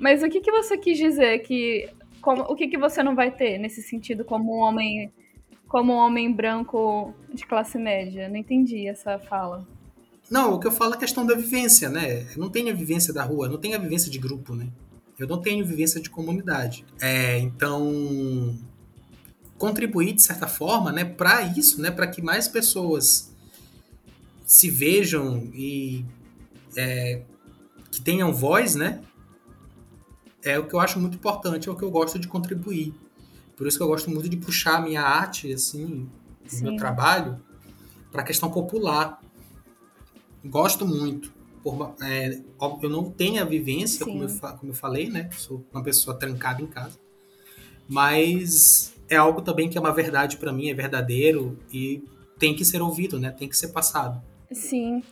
[0.00, 1.88] Mas o que, que você quis dizer que
[2.20, 5.12] como, o que, que você não vai ter nesse sentido como um homem
[5.68, 8.28] como um homem branco de classe média.
[8.28, 9.64] Não entendi essa fala.
[10.28, 12.22] Não, o que eu falo é a questão da vivência, né?
[12.32, 14.68] Eu não tenho a vivência da rua, não tenho a vivência de grupo, né?
[15.16, 16.84] Eu não tenho vivência de comunidade.
[17.00, 18.58] É, então,
[19.58, 23.32] contribuir de certa forma, né, para isso, né, para que mais pessoas
[24.44, 26.04] se vejam e
[26.76, 27.22] é,
[27.92, 29.00] que tenham voz, né?
[30.44, 32.94] É o que eu acho muito importante, é o que eu gosto de contribuir.
[33.56, 36.08] Por isso que eu gosto muito de puxar a minha arte, assim,
[36.52, 37.38] o meu trabalho,
[38.10, 39.20] para a questão popular.
[40.44, 41.32] Gosto muito.
[41.62, 42.40] Por, é,
[42.82, 44.28] eu não tenho a vivência, como eu,
[44.58, 45.28] como eu falei, né?
[45.32, 46.98] Sou uma pessoa trancada em casa.
[47.86, 51.58] Mas é algo também que é uma verdade para mim, é verdadeiro.
[51.70, 52.02] E
[52.38, 53.30] tem que ser ouvido, né?
[53.30, 54.22] Tem que ser passado.
[54.50, 55.02] Sim.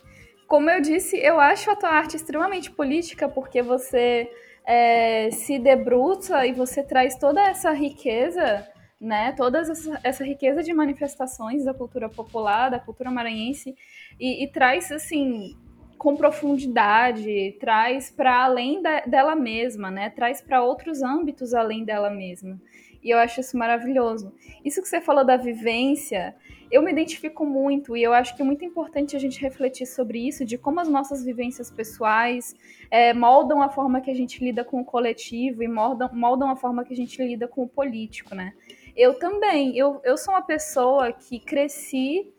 [0.47, 4.27] Como eu disse, eu acho a tua arte extremamente política porque você
[4.65, 8.67] é, se debruça e você traz toda essa riqueza,
[8.99, 9.31] né?
[9.33, 13.75] Toda essa, essa riqueza de manifestações da cultura popular, da cultura maranhense
[14.19, 15.55] e, e traz assim
[15.97, 20.09] com profundidade, traz para além da, dela mesma, né?
[20.09, 22.59] Traz para outros âmbitos além dela mesma.
[23.03, 24.33] E eu acho isso maravilhoso.
[24.63, 26.35] Isso que você falou da vivência,
[26.71, 30.27] eu me identifico muito e eu acho que é muito importante a gente refletir sobre
[30.27, 32.55] isso, de como as nossas vivências pessoais
[32.91, 36.55] é, moldam a forma que a gente lida com o coletivo e moldam, moldam a
[36.55, 38.53] forma que a gente lida com o político, né?
[38.95, 42.31] Eu também, eu, eu sou uma pessoa que cresci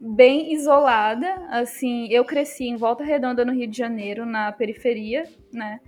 [0.00, 5.80] bem isolada, assim, eu cresci em Volta Redonda, no Rio de Janeiro, na periferia, né?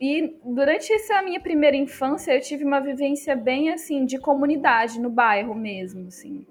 [0.00, 5.08] E durante essa minha primeira infância, eu tive uma vivência bem, assim, de comunidade, no
[5.08, 6.44] bairro mesmo, assim.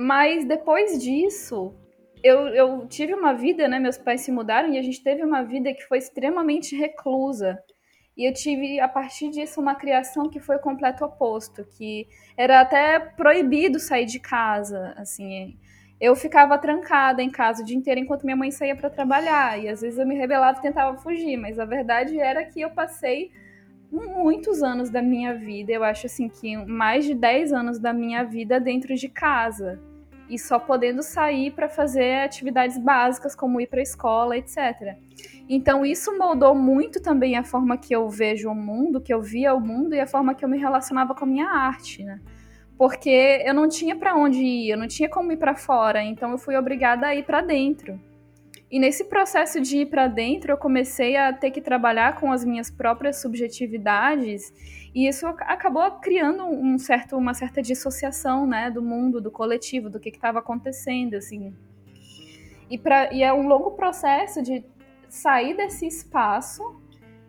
[0.00, 1.74] Mas depois disso,
[2.22, 3.80] eu, eu tive uma vida, né?
[3.80, 7.58] Meus pais se mudaram e a gente teve uma vida que foi extremamente reclusa.
[8.16, 12.60] E eu tive, a partir disso, uma criação que foi o completo oposto, que era
[12.60, 15.58] até proibido sair de casa, assim.
[16.00, 19.60] Eu ficava trancada em casa o dia inteiro enquanto minha mãe saía para trabalhar.
[19.60, 22.70] E às vezes eu me rebelava e tentava fugir, mas a verdade era que eu
[22.70, 23.32] passei
[23.90, 28.22] muitos anos da minha vida, eu acho assim que mais de 10 anos da minha
[28.22, 29.80] vida dentro de casa
[30.28, 34.96] e só podendo sair para fazer atividades básicas como ir para a escola, etc.
[35.48, 39.54] Então isso moldou muito também a forma que eu vejo o mundo, que eu via
[39.54, 42.20] o mundo e a forma que eu me relacionava com a minha arte, né?
[42.76, 46.30] Porque eu não tinha para onde ir, eu não tinha como ir para fora, então
[46.30, 47.98] eu fui obrigada a ir para dentro.
[48.70, 52.44] E nesse processo de ir para dentro, eu comecei a ter que trabalhar com as
[52.44, 54.52] minhas próprias subjetividades,
[54.94, 59.98] e isso acabou criando um certo, uma certa dissociação, né, do mundo, do coletivo, do
[59.98, 61.54] que estava acontecendo, assim.
[62.70, 64.62] E, pra, e é um longo processo de
[65.08, 66.62] sair desse espaço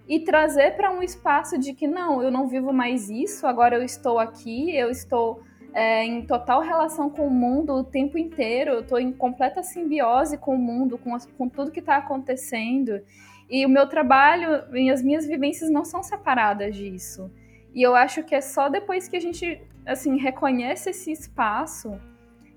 [0.10, 3.84] e trazer para um espaço de que não, eu não vivo mais isso, agora eu
[3.84, 5.42] estou aqui, eu estou
[5.74, 10.38] é, em total relação com o mundo o tempo inteiro, eu estou em completa simbiose
[10.38, 13.01] com o mundo, com, as, com tudo que está acontecendo.
[13.49, 17.32] E o meu trabalho e as minhas vivências não são separadas disso.
[17.74, 21.99] E eu acho que é só depois que a gente assim reconhece esse espaço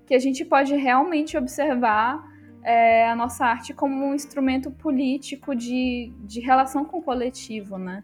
[0.05, 2.23] que a gente pode realmente observar
[2.63, 8.03] é, a nossa arte como um instrumento político de, de relação com o coletivo, né?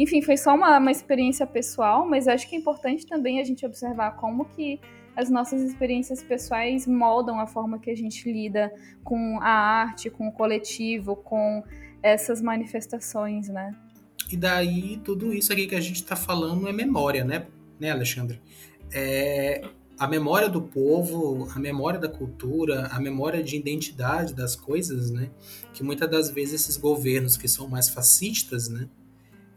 [0.00, 3.66] Enfim, foi só uma, uma experiência pessoal, mas acho que é importante também a gente
[3.66, 4.80] observar como que
[5.14, 8.72] as nossas experiências pessoais moldam a forma que a gente lida
[9.04, 11.62] com a arte, com o coletivo, com
[12.02, 13.76] essas manifestações, né?
[14.32, 17.46] E daí tudo isso aqui que a gente está falando é memória, né,
[17.78, 18.40] né Alexandre?
[18.90, 25.10] É, a memória do povo, a memória da cultura, a memória de identidade das coisas,
[25.10, 25.28] né?
[25.74, 28.88] Que muitas das vezes esses governos que são mais fascistas, né?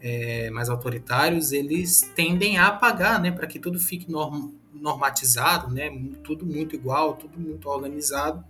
[0.03, 5.89] É, mais autoritários, eles tendem a apagar, né, para que tudo fique norm, normatizado, né,
[6.25, 8.43] tudo muito igual, tudo muito organizado,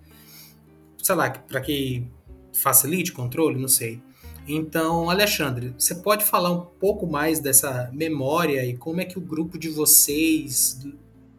[0.98, 2.08] sei lá, para que
[2.52, 4.02] facilite controle, não sei.
[4.48, 9.22] Então, Alexandre, você pode falar um pouco mais dessa memória e como é que o
[9.22, 10.80] grupo de vocês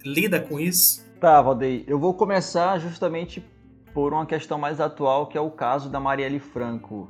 [0.05, 1.05] lida com isso?
[1.21, 3.45] Tá, Valdeir, eu vou começar justamente
[3.93, 7.09] por uma questão mais atual, que é o caso da Marielle Franco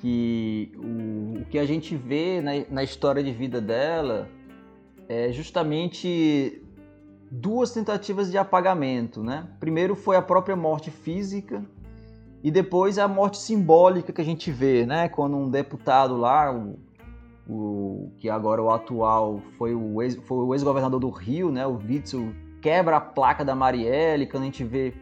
[0.00, 4.28] que o, o que a gente vê na, na história de vida dela
[5.08, 6.62] é justamente
[7.30, 9.46] duas tentativas de apagamento, né?
[9.60, 11.64] Primeiro foi a própria morte física
[12.42, 15.08] e depois a morte simbólica que a gente vê, né?
[15.08, 16.78] Quando um deputado lá, o,
[17.48, 21.66] o que agora o atual foi o ex, ex-governador do Rio, né?
[21.66, 24.94] O Witzel quebra a placa da Marielle, quando a gente vê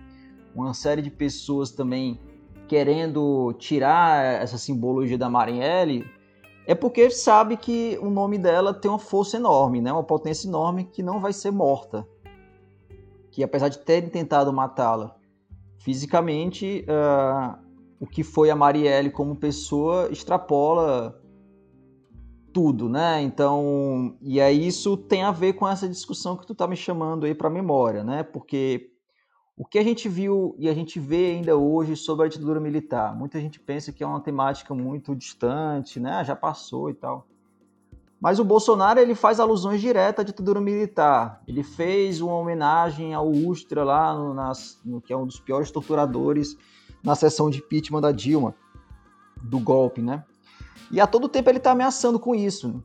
[0.55, 2.19] uma série de pessoas também
[2.69, 6.05] querendo tirar essa simbologia da Marielle,
[6.67, 9.93] é porque sabe que o nome dela tem uma força enorme, né?
[9.93, 12.07] uma potência enorme que não vai ser morta.
[13.31, 15.17] Que apesar de terem tentado matá-la
[15.79, 17.57] fisicamente, uh,
[18.01, 21.21] o que foi a Marielle como pessoa extrapola
[22.53, 23.23] tudo, né?
[23.23, 27.27] Então, e aí isso tem a ver com essa discussão que tu tá me chamando
[27.27, 28.23] aí para memória, né?
[28.23, 28.96] Porque
[29.57, 33.17] o que a gente viu e a gente vê ainda hoje sobre a ditadura militar?
[33.17, 36.23] Muita gente pensa que é uma temática muito distante, né?
[36.25, 37.27] Já passou e tal.
[38.21, 41.43] Mas o Bolsonaro ele faz alusões diretas à ditadura militar.
[41.49, 45.71] Ele fez uma homenagem ao Ustra lá, no, nas, no, que é um dos piores
[45.71, 46.57] torturadores,
[47.03, 48.55] na sessão de impeachment da Dilma,
[49.43, 50.23] do golpe, né?
[50.91, 52.83] E a todo tempo ele está ameaçando com isso.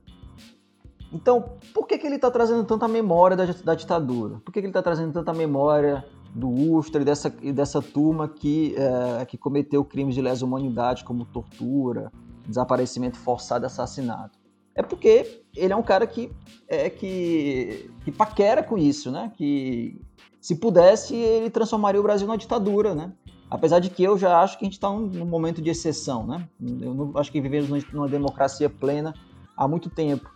[1.11, 4.41] Então, por que, que ele está trazendo tanta memória da, da ditadura?
[4.45, 8.75] Por que, que ele está trazendo tanta memória do Ustra e dessa, dessa turma que,
[8.77, 12.11] é, que cometeu crimes de lesa humanidade, como tortura,
[12.47, 14.39] desaparecimento forçado e assassinato.
[14.73, 16.31] É porque ele é um cara que,
[16.67, 19.31] é, que, que paquera com isso, né?
[19.35, 19.99] Que
[20.39, 23.11] se pudesse, ele transformaria o Brasil numa ditadura, né?
[23.49, 26.47] Apesar de que eu já acho que a gente está num momento de exceção, né?
[26.59, 29.13] Eu não acho que vivemos numa democracia plena
[29.57, 30.31] há muito tempo.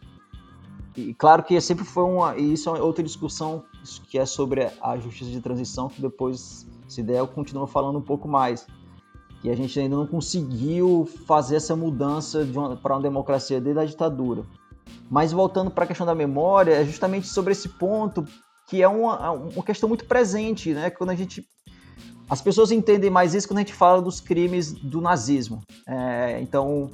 [0.96, 2.38] E claro que sempre foi uma.
[2.38, 3.64] E isso é outra discussão
[4.10, 8.02] que é sobre a justiça de transição, que depois, se der, eu continuo falando um
[8.02, 8.66] pouco mais.
[9.42, 12.48] Que a gente ainda não conseguiu fazer essa mudança
[12.82, 14.44] para uma democracia desde a ditadura.
[15.10, 18.26] Mas voltando para a questão da memória, é justamente sobre esse ponto
[18.68, 20.90] que é uma, uma questão muito presente, né?
[20.90, 21.48] Quando a gente
[22.30, 25.62] as pessoas entendem mais isso quando a gente fala dos crimes do nazismo.
[25.88, 26.90] É, então,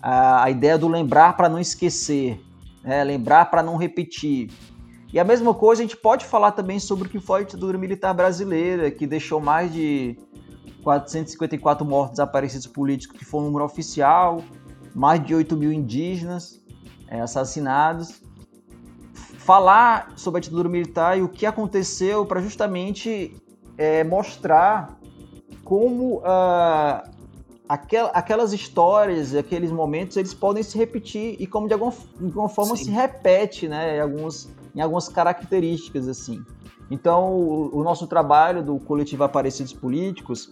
[0.00, 2.40] a, a, ideia do lembrar para não esquecer,
[2.86, 4.50] é, lembrar para não repetir.
[5.12, 7.76] E a mesma coisa a gente pode falar também sobre o que foi a ditadura
[7.76, 10.16] militar brasileira, que deixou mais de
[10.82, 14.42] 454 mortos desaparecidos políticos, que foi o número oficial,
[14.94, 16.62] mais de 8 mil indígenas
[17.08, 18.22] é, assassinados.
[19.38, 23.36] Falar sobre a ditadura militar e o que aconteceu para justamente
[23.76, 24.96] é, mostrar
[25.64, 27.15] como uh,
[27.68, 32.48] aquel, aquelas histórias, aqueles momentos, eles podem se repetir e como de alguma, de alguma
[32.48, 32.84] forma Sim.
[32.84, 36.44] se repete, né, em, alguns, em algumas características assim.
[36.90, 40.50] Então, o, o nosso trabalho do coletivo Aparecidos Políticos,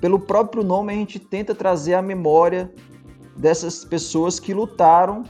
[0.00, 2.72] pelo próprio nome, a gente tenta trazer a memória
[3.36, 5.24] dessas pessoas que lutaram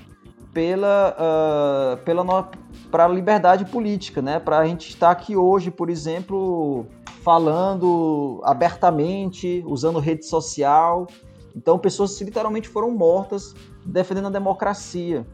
[0.56, 2.50] pela, uh, pela
[2.90, 4.40] para a liberdade política, né?
[4.40, 6.86] Para a gente estar aqui hoje, por exemplo,
[7.22, 11.06] falando abertamente, usando rede social.
[11.54, 13.54] Então, pessoas literalmente foram mortas
[13.84, 15.26] defendendo a democracia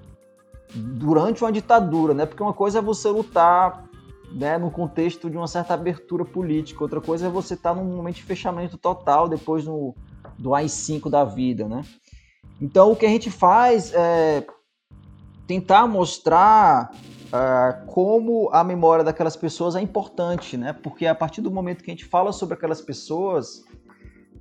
[0.74, 2.26] durante uma ditadura, né?
[2.26, 3.84] Porque uma coisa é você lutar
[4.32, 8.16] né, no contexto de uma certa abertura política, outra coisa é você estar num momento
[8.16, 9.94] de fechamento total depois no,
[10.36, 11.82] do AI-5 da vida, né?
[12.60, 14.44] Então, o que a gente faz é
[15.52, 16.94] tentar mostrar
[17.28, 20.72] uh, como a memória daquelas pessoas é importante, né?
[20.72, 23.62] Porque a partir do momento que a gente fala sobre aquelas pessoas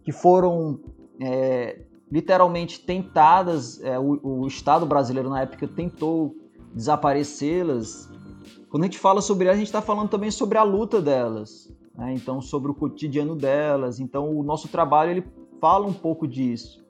[0.05, 0.80] que foram
[1.20, 6.34] é, literalmente tentadas, é, o, o, Estado brasileiro na época tentou
[6.74, 8.09] desaparecê-las.
[8.70, 11.70] Quando a gente fala sobre elas, a gente está falando também sobre a luta delas,
[11.93, 12.14] né?
[12.14, 13.99] então sobre o cotidiano delas.
[13.99, 15.26] Então o nosso trabalho ele
[15.59, 16.82] fala um pouco disso.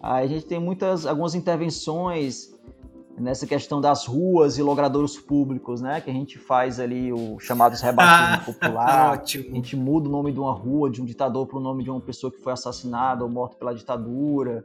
[0.00, 2.53] Aí a gente tem muitas, algumas intervenções
[3.18, 6.00] nessa questão das ruas e logradouros públicos, né?
[6.00, 9.12] Que a gente faz ali o chamados rebatismo ah, popular.
[9.12, 9.50] Ótimo.
[9.50, 11.90] A gente muda o nome de uma rua, de um ditador, para o nome de
[11.90, 14.64] uma pessoa que foi assassinada ou morta pela ditadura.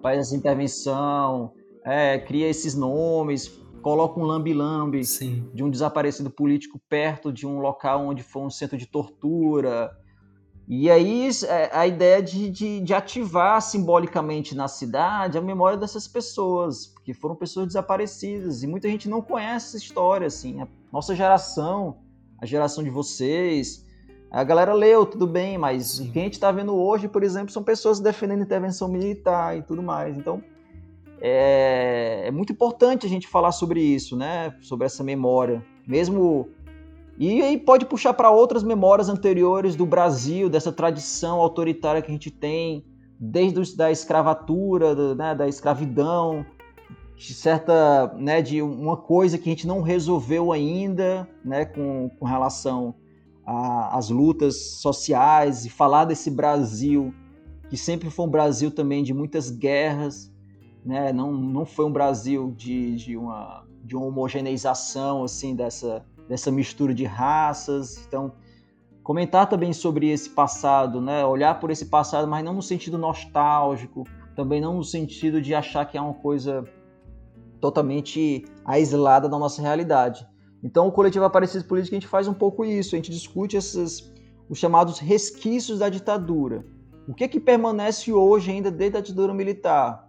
[0.00, 1.52] Faz essa intervenção,
[1.84, 3.48] é, cria esses nomes,
[3.82, 5.00] coloca um lambi-lambi
[5.52, 9.90] de um desaparecido político perto de um local onde foi um centro de tortura.
[10.70, 16.06] E aí é, a ideia de, de, de, ativar simbolicamente na cidade a memória dessas
[16.06, 20.60] pessoas, porque foram pessoas desaparecidas e muita gente não conhece essa história, assim.
[20.60, 21.96] A nossa geração,
[22.38, 23.86] a geração de vocês,
[24.30, 26.10] a galera leu, tudo bem, mas Sim.
[26.10, 29.82] quem a gente está vendo hoje, por exemplo, são pessoas defendendo intervenção militar e tudo
[29.82, 30.18] mais.
[30.18, 30.42] Então
[31.18, 34.54] é, é muito importante a gente falar sobre isso, né?
[34.60, 36.50] Sobre essa memória, mesmo
[37.18, 42.12] e aí pode puxar para outras memórias anteriores do Brasil, dessa tradição autoritária que a
[42.12, 42.84] gente tem,
[43.18, 46.46] desde da escravatura, né, da escravidão,
[47.16, 52.24] de certa, né, de uma coisa que a gente não resolveu ainda, né, com, com
[52.24, 52.94] relação
[53.44, 57.12] às lutas sociais e falar desse Brasil
[57.68, 60.32] que sempre foi um Brasil também de muitas guerras,
[60.84, 66.50] né, não, não foi um Brasil de, de uma de uma homogeneização assim dessa dessa
[66.50, 68.04] mistura de raças.
[68.06, 68.32] Então,
[69.02, 71.24] comentar também sobre esse passado, né?
[71.24, 74.04] Olhar por esse passado, mas não no sentido nostálgico,
[74.36, 76.64] também não no sentido de achar que é uma coisa
[77.60, 80.26] totalmente aislada da nossa realidade.
[80.62, 84.12] Então, o coletivo Aparecidos Políticos a gente faz um pouco isso, a gente discute esses
[84.48, 86.64] os chamados resquícios da ditadura.
[87.06, 90.08] O que é que permanece hoje ainda desde a ditadura militar?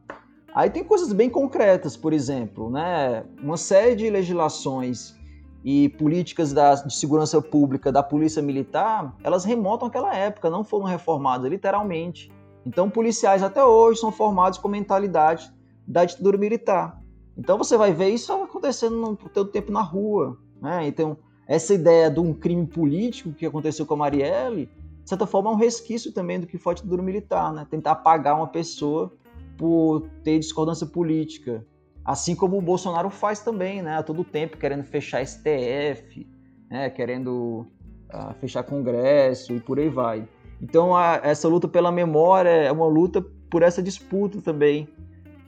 [0.53, 3.23] Aí tem coisas bem concretas, por exemplo, né?
[3.41, 5.18] Uma série de legislações
[5.63, 10.85] e políticas da, de segurança pública da polícia militar, elas remontam àquela época, não foram
[10.85, 12.31] reformadas, literalmente.
[12.65, 15.51] Então, policiais até hoje são formados com mentalidade
[15.87, 17.01] da ditadura militar.
[17.37, 20.37] Então, você vai ver isso acontecendo no todo tempo na rua.
[20.61, 20.87] Né?
[20.87, 24.69] Então, essa ideia de um crime político que aconteceu com a Marielle,
[25.03, 27.65] de certa forma, é um resquício também do que foi a ditadura militar, né?
[27.67, 29.11] Tentar apagar uma pessoa
[29.57, 31.65] por ter discordância política,
[32.03, 33.97] Assim como o Bolsonaro faz também, né?
[33.97, 36.27] A todo tempo querendo fechar STF,
[36.69, 36.89] né?
[36.89, 37.67] querendo
[38.09, 40.27] a fechar congresso e por aí vai.
[40.61, 44.87] Então a, essa luta pela memória é uma luta por essa disputa também,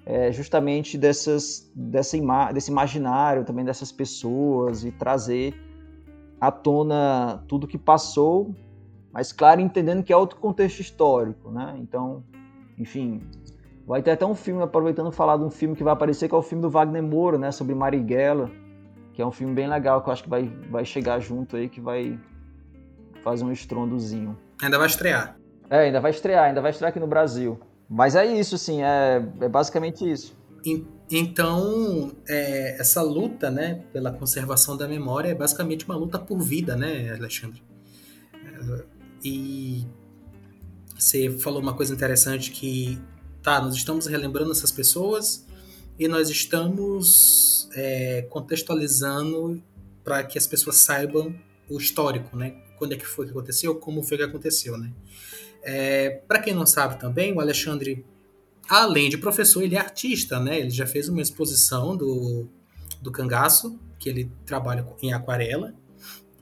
[0.06, 5.54] é, justamente dessas, dessa ima desse imaginário também dessas pessoas e trazer
[6.40, 8.56] à tona tudo que passou,
[9.12, 11.76] mas claro entendendo que é outro contexto histórico, né?
[11.80, 12.24] Então,
[12.78, 13.22] enfim,
[13.86, 16.38] vai ter até um filme aproveitando falar de um filme que vai aparecer que é
[16.38, 17.52] o filme do Wagner Moura, né?
[17.52, 18.50] Sobre Marighella,
[19.14, 21.68] que é um filme bem legal que eu acho que vai, vai chegar junto aí
[21.70, 22.20] que vai
[23.24, 24.38] fazer um estrondozinho.
[24.62, 25.38] Ainda vai estrear.
[25.70, 27.60] É, ainda vai estrear, ainda vai estrear aqui no Brasil.
[27.90, 30.36] Mas é isso, sim, é, é basicamente isso.
[31.10, 36.76] Então, é, essa luta né, pela conservação da memória é basicamente uma luta por vida,
[36.76, 37.62] né, Alexandre?
[38.34, 38.84] É,
[39.24, 39.86] e
[40.98, 43.02] você falou uma coisa interessante que,
[43.42, 45.46] tá, nós estamos relembrando essas pessoas
[45.98, 49.62] e nós estamos é, contextualizando
[50.04, 51.36] para que as pessoas saibam
[51.70, 52.56] o histórico, né?
[52.78, 54.92] Quando é que foi que aconteceu, como foi que aconteceu, né?
[55.64, 58.06] É, Para quem não sabe também, o Alexandre,
[58.68, 60.60] além de professor, ele é artista, né?
[60.60, 62.48] Ele já fez uma exposição do,
[63.02, 65.74] do cangaço, que ele trabalha em aquarela.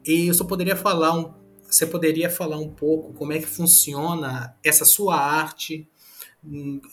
[0.06, 1.34] E eu só poderia falar um,
[1.70, 5.88] você poderia falar um pouco como é que funciona essa sua arte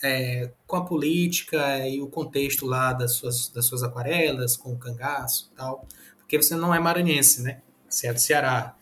[0.02, 4.78] é, com a política e o contexto lá das suas, das suas aquarelas, com o
[4.78, 5.86] cangaço e tal.
[6.18, 7.60] Porque você não é maranhense, né?
[7.88, 8.74] Você é do Ceará.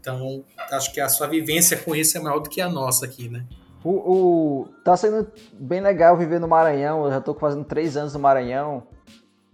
[0.00, 3.28] Então, acho que a sua vivência com isso é maior do que a nossa aqui,
[3.28, 3.44] né?
[3.84, 7.04] O, o, tá sendo bem legal viver no Maranhão.
[7.04, 8.82] Eu já estou fazendo três anos no Maranhão.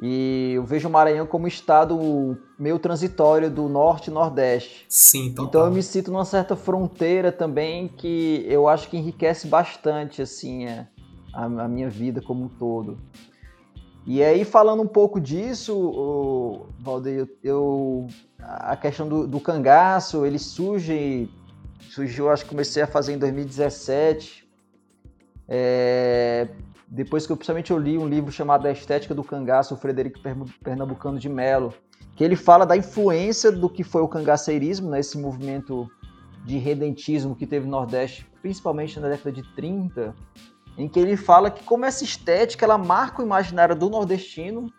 [0.03, 4.87] E eu vejo o Maranhão como estado meio transitório do norte e nordeste.
[4.89, 5.45] Sim, total.
[5.47, 10.67] Então eu me sinto numa certa fronteira também que eu acho que enriquece bastante assim
[10.67, 10.89] a,
[11.33, 12.99] a minha vida como um todo.
[14.07, 18.07] E aí, falando um pouco disso, o, Valdeir, eu,
[18.39, 21.31] a questão do, do, cangaço, ele surge,
[21.91, 24.47] surgiu, acho que comecei a fazer em 2017,
[25.49, 26.49] é,
[26.95, 30.21] depois que eu, principalmente eu li um livro chamado A Estética do Cangaço, o Frederico
[30.63, 31.75] Pernambucano de Mello,
[32.15, 35.91] que ele fala da influência do que foi o cangaceirismo, né, esse movimento
[36.45, 40.15] de redentismo que teve no Nordeste, principalmente na década de 30,
[40.79, 44.73] em que ele fala que como essa estética ela marca o imaginário do nordestino,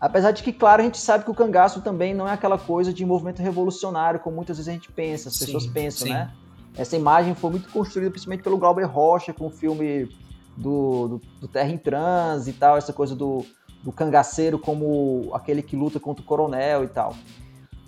[0.00, 2.92] apesar de que, claro, a gente sabe que o cangaço também não é aquela coisa
[2.92, 6.14] de movimento revolucionário, como muitas vezes a gente pensa, as sim, pessoas pensam, sim.
[6.14, 6.32] né?
[6.76, 10.08] Essa imagem foi muito construída principalmente pelo Glauber Rocha, com o filme
[10.56, 13.44] do, do, do Terra em Trans e tal, essa coisa do,
[13.82, 17.14] do cangaceiro como aquele que luta contra o coronel e tal.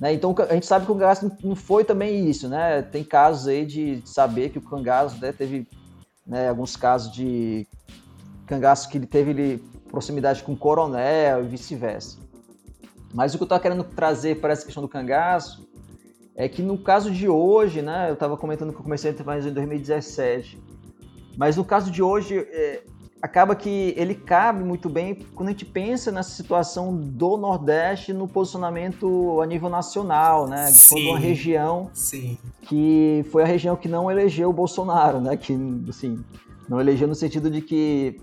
[0.01, 0.13] Né?
[0.13, 2.83] Então a gente sabe que o cangaço não foi também isso, né?
[2.83, 5.69] Tem casos aí de saber que o cangaço né, teve
[6.27, 7.67] né, alguns casos de
[8.47, 12.19] cangaço que ele teve ele, proximidade com o coronel e vice-versa.
[13.13, 15.69] Mas o que eu estou querendo trazer para essa questão do cangaço
[16.35, 19.51] é que no caso de hoje, né, eu estava comentando que eu comecei a fazer
[19.51, 20.61] em 2017,
[21.37, 22.83] mas no caso de hoje, é,
[23.25, 28.29] acaba que ele cabe muito bem quando a gente pensa nessa situação do Nordeste no
[28.29, 30.67] posicionamento a nível nacional, né?
[30.67, 32.37] Sim, quando uma região sim.
[32.61, 35.39] que foi a região que não elegeu o Bolsonaro, né?
[35.39, 35.59] Que
[35.89, 36.23] assim,
[36.69, 38.21] não elegeu no sentido de que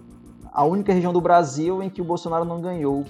[0.53, 3.03] a única região do Brasil em que o Bolsonaro não ganhou.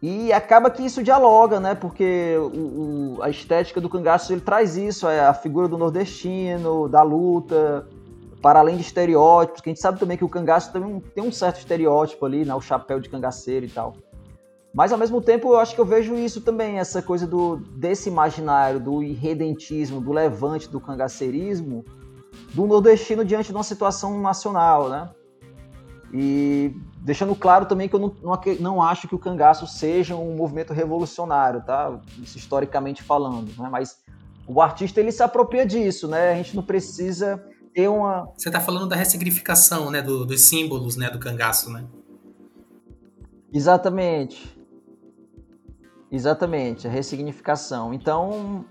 [0.00, 1.74] E acaba que isso dialoga, né?
[1.74, 6.88] Porque o, o, a estética do cangaço ele traz isso, é a figura do nordestino,
[6.88, 7.84] da luta,
[8.40, 11.32] para além de estereótipos, que a gente sabe também que o cangaço também tem um
[11.32, 12.54] certo estereótipo ali, né?
[12.54, 13.96] O chapéu de cangaceiro e tal.
[14.72, 18.08] Mas ao mesmo tempo eu acho que eu vejo isso também, essa coisa do desse
[18.08, 21.84] imaginário, do irredentismo, do levante do cangaceirismo,
[22.54, 25.10] do nordestino diante de uma situação nacional, né?
[26.12, 30.36] E deixando claro também que eu não, não, não acho que o cangaço seja um
[30.36, 31.98] movimento revolucionário, tá?
[32.22, 33.68] Isso historicamente falando, né?
[33.70, 33.98] Mas
[34.46, 36.32] o artista ele se apropria disso, né?
[36.32, 37.44] A gente não precisa
[37.78, 38.28] ter uma.
[38.36, 41.84] Você está falando da ressignificação, né, do, dos símbolos, né, do cangaço, né?
[43.52, 44.58] Exatamente.
[46.10, 47.94] Exatamente, a ressignificação.
[47.94, 48.64] Então,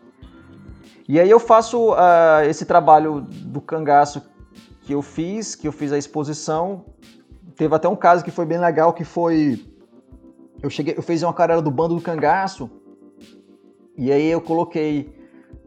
[1.07, 4.21] e aí eu faço uh, esse trabalho do cangaço
[4.81, 6.83] que eu fiz, que eu fiz a exposição.
[7.55, 9.65] Teve até um caso que foi bem legal, que foi
[10.61, 12.69] eu cheguei, eu fiz uma aquarela do bando do cangaço
[13.95, 15.13] e aí eu coloquei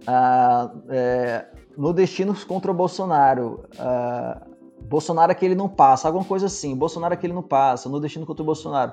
[0.03, 1.47] uh, é,
[1.77, 3.65] no Destinos contra o Bolsonaro.
[3.75, 4.51] Uh,
[4.83, 6.77] Bolsonaro é que ele não passa, alguma coisa assim.
[6.77, 8.93] Bolsonaro é que ele não passa, no Destino contra o Bolsonaro.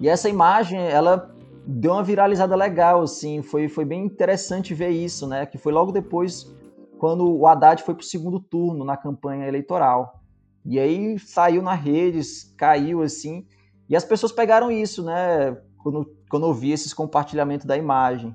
[0.00, 1.34] E essa imagem, ela
[1.66, 3.42] deu uma viralizada legal, assim.
[3.42, 5.46] Foi, foi bem interessante ver isso, né?
[5.46, 6.52] Que foi logo depois,
[6.98, 10.20] quando o Haddad foi para o segundo turno na campanha eleitoral.
[10.64, 13.46] E aí saiu na redes, caiu assim.
[13.88, 15.56] E as pessoas pegaram isso, né?
[15.82, 18.34] Quando, quando eu vi esses compartilhamentos da imagem.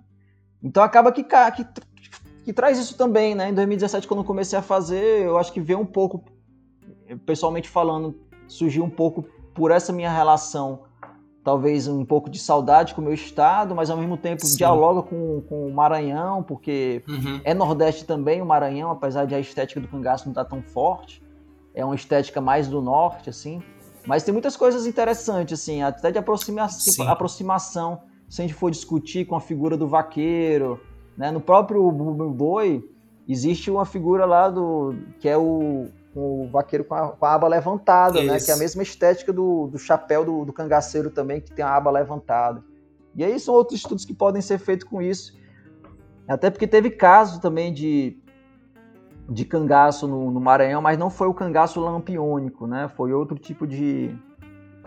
[0.64, 1.66] Então acaba que, que
[2.52, 3.50] que traz isso também, né?
[3.50, 6.22] Em 2017, quando eu comecei a fazer, eu acho que veio um pouco,
[7.26, 9.24] pessoalmente falando, surgiu um pouco
[9.56, 10.82] por essa minha relação,
[11.46, 14.58] talvez um pouco de saudade com o meu estado, mas ao mesmo tempo Sim.
[14.58, 17.40] dialoga com, com o Maranhão, porque uhum.
[17.46, 20.62] é Nordeste também o Maranhão, apesar de a estética do cangaço não estar tá tão
[20.62, 21.24] forte.
[21.74, 23.64] É uma estética mais do Norte, assim.
[24.06, 26.68] Mas tem muitas coisas interessantes, assim, até de aproxima
[27.08, 30.82] aproximação, se a gente for discutir com a figura do vaqueiro,
[31.22, 31.30] né?
[31.30, 32.84] No próprio boi
[33.30, 37.48] existe uma figura lá do que é o, o vaqueiro com a, com a aba
[37.48, 38.40] levantada, né?
[38.40, 41.76] Que é a mesma estética do, do chapéu do, do cangaceiro também, que tem a
[41.76, 42.64] aba levantada.
[43.16, 45.38] E aí são outros estudos que podem ser feitos com isso.
[46.28, 48.18] Até porque teve caso também de,
[49.30, 52.90] de cangaço no, no Maranhão, mas não foi o cangaço lampiônico, né?
[52.98, 54.18] Foi outro tipo de,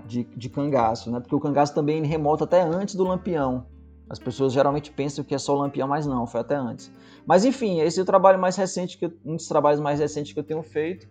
[0.04, 1.20] de, de cangaço, né?
[1.20, 3.72] Porque o cangaço também remota até antes do lampião.
[4.08, 6.90] As pessoas geralmente pensam que é só o lampião, mas não, foi até antes.
[7.26, 10.32] Mas enfim, esse é o trabalho mais recente, que eu, um dos trabalhos mais recentes
[10.32, 11.08] que eu tenho feito.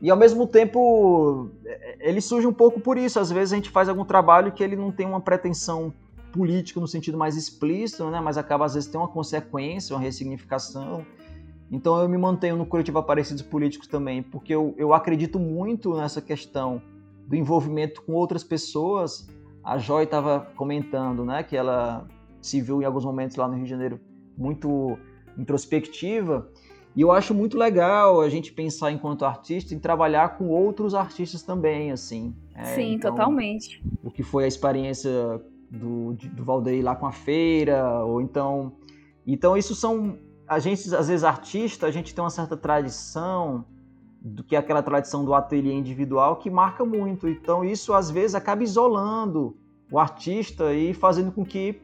[0.00, 3.20] E ao mesmo tempo, é, ele surge um pouco por isso.
[3.20, 5.92] Às vezes a gente faz algum trabalho que ele não tem uma pretensão
[6.32, 8.20] política no sentido mais explícito, né?
[8.20, 11.04] mas acaba às vezes tem uma consequência, uma ressignificação.
[11.70, 16.20] Então eu me mantenho no coletivo Aparecidos Políticos também, porque eu, eu acredito muito nessa
[16.20, 16.80] questão
[17.26, 19.28] do envolvimento com outras pessoas.
[19.62, 22.08] A Joy estava comentando né, que ela
[22.40, 24.00] se viu em alguns momentos lá no Rio de Janeiro
[24.36, 24.98] muito
[25.36, 26.48] introspectiva.
[26.96, 31.42] E eu acho muito legal a gente pensar enquanto artista em trabalhar com outros artistas
[31.42, 32.34] também, assim.
[32.54, 33.82] É, Sim, então, totalmente.
[34.02, 38.72] O que foi a experiência do, do Valdeir lá com a feira, ou então...
[39.26, 40.18] Então isso são...
[40.48, 43.64] A gente, às vezes, artista, a gente tem uma certa tradição
[44.20, 47.28] do que é aquela tradição do ateliê individual que marca muito.
[47.28, 49.56] Então isso, às vezes, acaba isolando
[49.90, 51.80] o artista e fazendo com que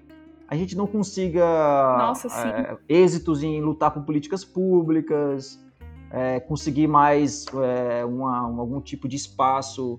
[0.49, 1.45] a gente não consiga
[1.99, 5.61] Nossa, é, êxitos em lutar por políticas públicas,
[6.11, 9.99] é, conseguir mais é, uma, um, algum tipo de espaço.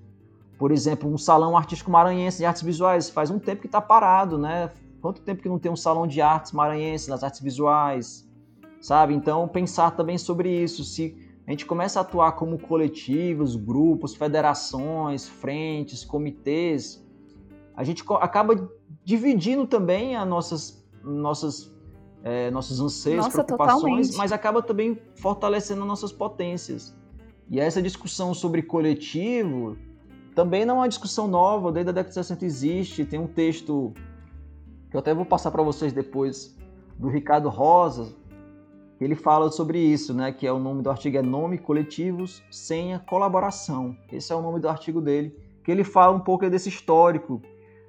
[0.58, 4.38] Por exemplo, um salão artístico maranhense de artes visuais faz um tempo que está parado,
[4.38, 4.72] né?
[5.02, 8.28] Quanto tempo que não tem um salão de artes maranhense nas artes visuais,
[8.82, 9.14] sabe?
[9.14, 10.84] Então, pensar também sobre isso.
[10.84, 17.06] Se a gente começa a atuar como coletivos, grupos, federações, frentes, comitês,
[17.76, 18.70] a gente acaba
[19.04, 21.74] dividindo também as nossas, nossas,
[22.24, 24.18] é, nossos anseios, Nossa, preocupações, totalmente.
[24.18, 26.96] mas acaba também fortalecendo nossas potências.
[27.50, 29.78] E essa discussão sobre coletivo
[30.36, 33.06] também não é uma discussão nova, desde a década de 60 existe.
[33.06, 33.94] Tem um texto
[34.90, 36.56] que eu até vou passar para vocês depois,
[36.98, 38.16] do Ricardo Rosa,
[39.00, 40.32] ele fala sobre isso, né?
[40.32, 43.96] Que é o nome do artigo é Nome, Coletivos, Senha, Colaboração.
[44.12, 47.42] Esse é o nome do artigo dele, que ele fala um pouco desse histórico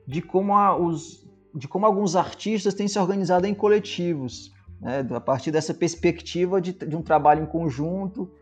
[0.08, 4.50] de como, a, os, de como alguns artistas têm se organizado em coletivos,
[4.80, 8.32] né, a partir dessa perspectiva de, de um trabalho em conjunto,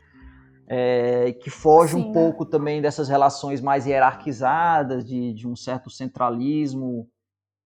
[0.68, 5.90] é, que foge Sim, um pouco também dessas relações mais hierarquizadas, de, de um certo
[5.90, 7.08] centralismo,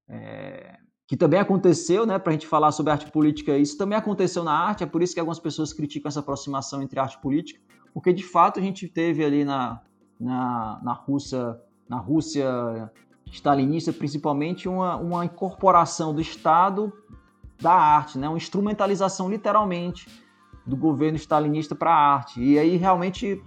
[0.08, 4.42] é, que também aconteceu, né, para a gente falar sobre arte política, isso também aconteceu
[4.42, 7.60] na arte, é por isso que algumas pessoas criticam essa aproximação entre arte e política,
[7.92, 9.82] porque de fato a gente teve ali na,
[10.18, 12.90] na, na Rússia, na Rússia
[13.30, 16.92] stalinista, principalmente uma, uma incorporação do Estado
[17.60, 18.28] da arte, né?
[18.28, 20.08] uma instrumentalização literalmente
[20.66, 22.42] do governo stalinista para a arte.
[22.42, 23.42] E aí realmente,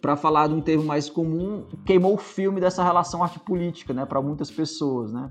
[0.00, 4.06] para falar de um termo mais comum, queimou o filme dessa relação arte-política né?
[4.06, 5.12] para muitas pessoas.
[5.12, 5.30] Né?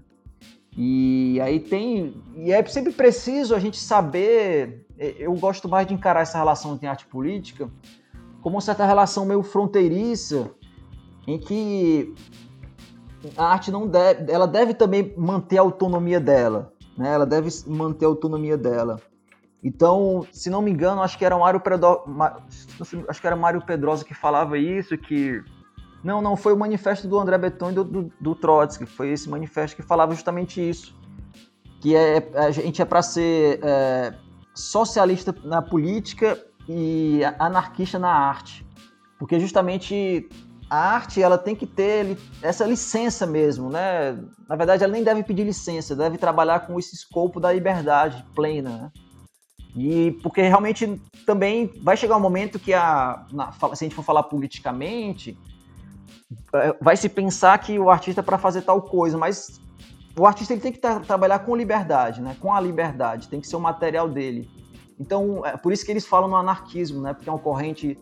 [0.77, 2.21] E aí tem.
[2.35, 4.85] E é sempre preciso a gente saber.
[4.97, 7.69] Eu gosto mais de encarar essa relação entre arte e política
[8.45, 10.51] como uma certa relação meio fronteiriça,
[11.25, 12.13] em que
[13.37, 17.13] a arte não deve, ela deve também manter a autonomia dela, né?
[17.13, 18.99] Ela deve manter a autonomia dela.
[19.63, 22.03] Então, se não me engano, acho que era Mário Pedrosa,
[23.07, 25.43] acho que era Mário Pedrosa que falava isso, que
[26.03, 29.27] não, não foi o manifesto do André Breton e do, do, do Trotsky, foi esse
[29.27, 30.95] manifesto que falava justamente isso,
[31.81, 34.13] que é a gente é para ser é,
[34.53, 36.37] socialista na política
[36.69, 38.63] e anarquista na arte,
[39.17, 40.29] porque justamente
[40.75, 44.19] a arte ela tem que ter essa licença mesmo, né?
[44.47, 48.69] Na verdade, ela nem deve pedir licença, deve trabalhar com esse escopo da liberdade plena.
[48.69, 48.91] Né?
[49.77, 54.03] E porque realmente também vai chegar um momento que a, na, se a gente for
[54.03, 55.37] falar politicamente,
[56.53, 59.61] é, vai se pensar que o artista é para fazer tal coisa, mas
[60.17, 62.35] o artista ele tem que tra trabalhar com liberdade, né?
[62.41, 64.49] Com a liberdade, tem que ser o material dele.
[64.99, 67.13] Então, é por isso que eles falam no anarquismo, né?
[67.13, 67.97] Porque é uma corrente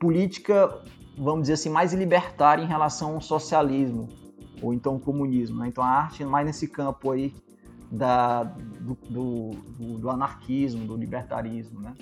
[0.00, 0.74] política
[1.16, 4.08] vamos dizer assim, mais libertária em relação ao socialismo
[4.62, 5.60] ou então ao comunismo.
[5.60, 5.68] Né?
[5.68, 7.34] Então a arte mais nesse campo aí
[7.90, 9.50] da, do, do,
[9.98, 11.94] do, anarquismo, do libertarismo, né?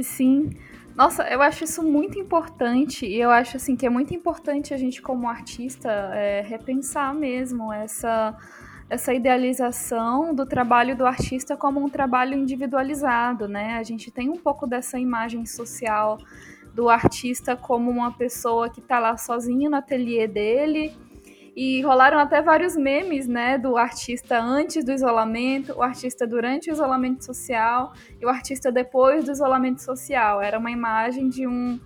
[0.00, 0.56] Sim.
[0.94, 4.76] Nossa, eu acho isso muito importante e eu acho assim que é muito importante a
[4.76, 8.36] gente como artista é, repensar mesmo essa
[8.92, 13.78] essa idealização do trabalho do artista como um trabalho individualizado, né?
[13.78, 16.18] A gente tem um pouco dessa imagem social
[16.74, 20.94] do artista como uma pessoa que está lá sozinho no ateliê dele.
[21.54, 26.72] E rolaram até vários memes, né, do artista antes do isolamento, o artista durante o
[26.72, 30.40] isolamento social e o artista depois do isolamento social.
[30.40, 31.78] Era uma imagem de um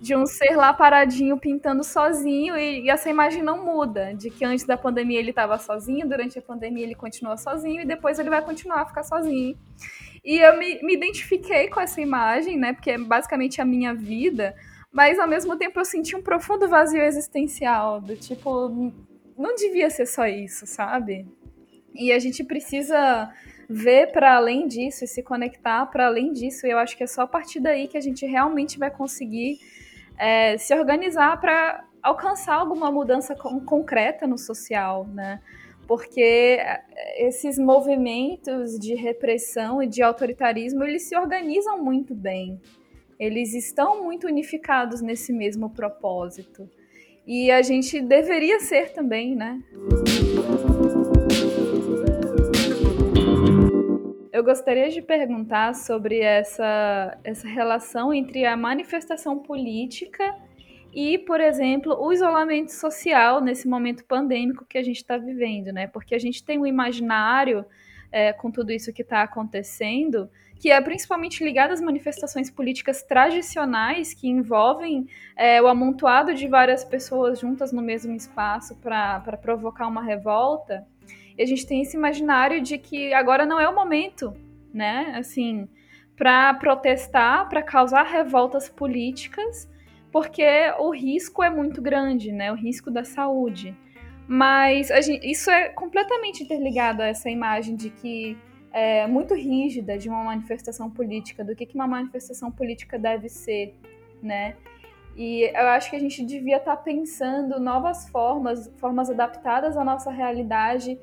[0.00, 4.44] de um ser lá paradinho pintando sozinho e, e, essa imagem não muda, de que
[4.44, 8.30] antes da pandemia ele estava sozinho, durante a pandemia ele continua sozinho e depois ele
[8.30, 9.58] vai continuar a ficar sozinho.
[10.24, 14.54] E eu me, me identifiquei com essa imagem, né, porque é basicamente a minha vida,
[14.92, 18.92] mas ao mesmo tempo eu senti um profundo vazio existencial, do tipo,
[19.36, 21.26] não devia ser só isso, sabe?
[21.94, 23.32] E a gente precisa
[23.68, 26.66] ver para além disso e se conectar para além disso.
[26.66, 29.58] E eu acho que é só a partir daí que a gente realmente vai conseguir
[30.18, 35.40] é, se organizar para alcançar alguma mudança concreta no social, né?
[35.90, 42.60] Porque é, esses movimentos de repressão e de autoritarismo, eles se organizam muito bem.
[43.18, 46.70] Eles estão muito unificados nesse mesmo propósito.
[47.26, 49.60] E a gente deveria ser também, né?
[54.32, 60.36] Eu gostaria de perguntar sobre essa, essa relação entre a manifestação política
[60.92, 65.86] e, por exemplo, o isolamento social nesse momento pandêmico que a gente está vivendo, né?
[65.86, 67.64] Porque a gente tem um imaginário
[68.10, 70.28] é, com tudo isso que está acontecendo,
[70.58, 76.84] que é principalmente ligado às manifestações políticas tradicionais que envolvem é, o amontoado de várias
[76.84, 80.84] pessoas juntas no mesmo espaço para provocar uma revolta.
[81.38, 84.34] E a gente tem esse imaginário de que agora não é o momento,
[84.74, 85.14] né?
[85.16, 85.68] Assim,
[86.16, 89.69] para protestar, para causar revoltas políticas,
[90.12, 90.44] porque
[90.78, 92.50] o risco é muito grande, né?
[92.52, 93.76] O risco da saúde.
[94.26, 98.38] Mas gente, isso é completamente interligado a essa imagem de que
[98.72, 103.74] é muito rígida de uma manifestação política, do que, que uma manifestação política deve ser,
[104.22, 104.56] né?
[105.16, 109.84] E eu acho que a gente devia estar tá pensando novas formas, formas adaptadas à
[109.84, 110.98] nossa realidade,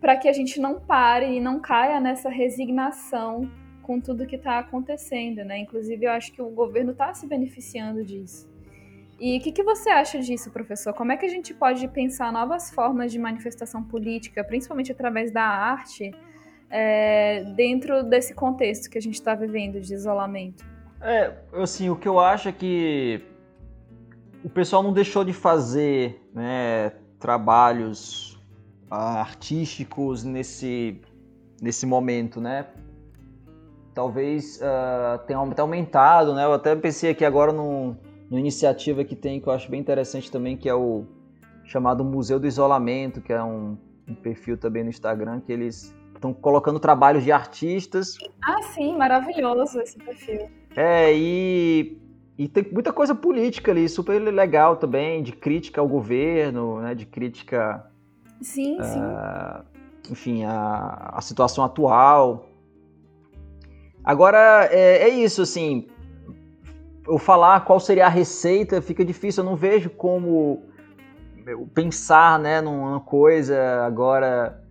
[0.00, 3.50] para que a gente não pare e não caia nessa resignação
[3.82, 5.58] com tudo que está acontecendo, né?
[5.58, 8.47] Inclusive, eu acho que o governo está se beneficiando disso.
[9.20, 10.94] E o que, que, você acha disso, professor?
[10.94, 15.42] Como é que a gente pode pensar novas formas de manifestação política, principalmente através da
[15.42, 16.12] arte,
[16.70, 20.64] é, dentro desse contexto que a gente está vivendo de isolamento?
[21.00, 23.20] É, assim, o que eu acho é que
[24.44, 28.40] o pessoal não deixou de fazer né, trabalhos
[28.88, 31.00] artísticos nesse,
[31.60, 32.66] nesse momento, né?
[33.94, 36.44] Talvez uh, tenha aumentado, né?
[36.44, 37.52] Eu até pensei aqui agora
[38.30, 41.04] numa iniciativa que tem que eu acho bem interessante também, que é o
[41.64, 43.76] chamado Museu do Isolamento, que é um,
[44.08, 48.16] um perfil também no Instagram que eles estão colocando trabalhos de artistas.
[48.42, 50.48] Ah, sim, maravilhoso esse perfil.
[50.74, 51.98] É, e,
[52.36, 57.06] e tem muita coisa política ali, super legal também, de crítica ao governo, né, de
[57.06, 57.88] crítica
[58.40, 60.12] Sim, uh, sim.
[60.12, 62.48] Enfim, a, a situação atual.
[64.02, 65.86] Agora, é, é isso, assim,
[67.08, 70.62] eu falar qual seria a receita fica difícil, eu não vejo como
[71.74, 74.62] pensar, né, numa coisa agora...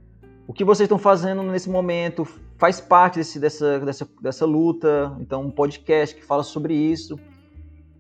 [0.48, 2.26] O que vocês estão fazendo nesse momento
[2.58, 7.20] faz parte desse, dessa, dessa, dessa luta, então um podcast que fala sobre isso.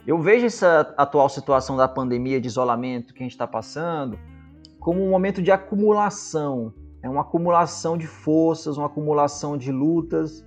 [0.05, 4.17] Eu vejo essa atual situação da pandemia, de isolamento que a gente está passando,
[4.79, 6.73] como um momento de acumulação.
[7.03, 10.45] É uma acumulação de forças, uma acumulação de lutas,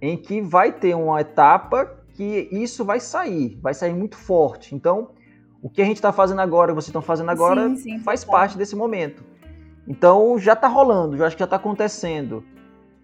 [0.00, 4.74] em que vai ter uma etapa que isso vai sair, vai sair muito forte.
[4.74, 5.12] Então,
[5.62, 8.58] o que a gente está fazendo agora, vocês estão fazendo agora, sim, sim, faz parte
[8.58, 9.24] desse momento.
[9.88, 12.44] Então, já está rolando, já acho que já está acontecendo.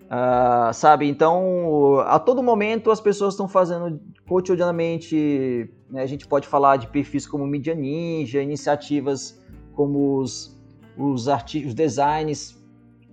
[0.04, 1.08] Uh, sabe?
[1.08, 3.98] Então, a todo momento as pessoas estão fazendo
[4.28, 5.70] cotidianamente.
[5.90, 9.42] Né, a gente pode falar de perfis como Media Ninja, iniciativas
[9.74, 10.56] como os
[10.96, 12.56] os, os designs,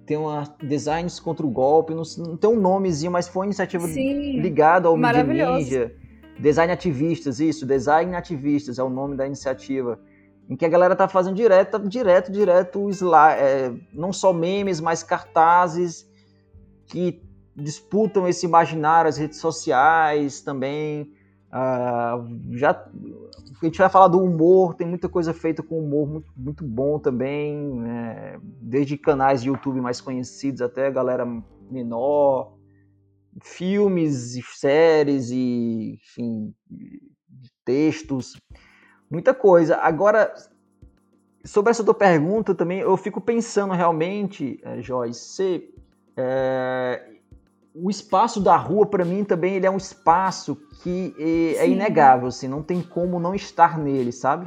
[0.06, 3.88] tem uma designs contra o golpe, não, não tem um nomezinho, mas foi uma iniciativa
[3.88, 5.96] Sim, ligada ao Media Ninja.
[6.40, 10.00] Design Ativistas, isso, Design Ativistas é o nome da iniciativa.
[10.50, 12.90] Em que a galera tá fazendo direto, direto, direto,
[13.38, 16.06] é, não só memes, mas cartazes
[16.88, 17.22] que
[17.56, 21.14] disputam esse imaginário, as redes sociais também.
[21.54, 22.74] Uh, já
[23.66, 27.00] a gente vai falar do humor, tem muita coisa feita com humor muito, muito bom
[27.00, 28.40] também, né?
[28.62, 31.26] desde canais de YouTube mais conhecidos até galera
[31.70, 32.58] menor,
[33.42, 36.54] filmes e séries e, enfim,
[37.66, 38.40] textos,
[39.10, 39.78] muita coisa.
[39.78, 40.34] Agora,
[41.44, 45.74] sobre essa tua pergunta também, eu fico pensando realmente, é, Joyce, se,
[46.16, 47.13] é,
[47.76, 52.28] o espaço da rua, para mim, também ele é um espaço que é, é inegável,
[52.28, 54.46] assim, não tem como não estar nele, sabe?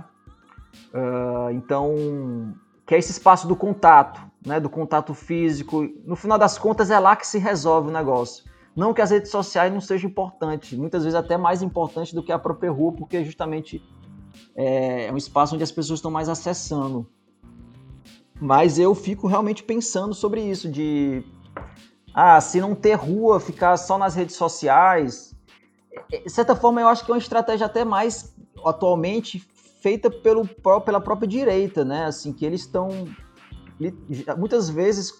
[0.95, 2.55] Uh, então,
[2.87, 5.89] que é esse espaço do contato, né, do contato físico.
[6.05, 8.45] No final das contas, é lá que se resolve o negócio.
[8.77, 12.31] Não que as redes sociais não sejam importantes, muitas vezes até mais importantes do que
[12.31, 13.83] a própria rua, porque justamente
[14.55, 17.09] é, é um espaço onde as pessoas estão mais acessando.
[18.39, 21.25] Mas eu fico realmente pensando sobre isso, de
[22.19, 25.37] ah, se não ter rua, ficar só nas redes sociais.
[26.11, 28.35] É, de certa forma, eu acho que é uma estratégia até mais
[28.65, 29.47] atualmente
[29.83, 30.49] feita pelo,
[30.83, 32.07] pela própria direita, né?
[32.07, 32.89] Assim, que eles estão
[34.39, 35.13] muitas vezes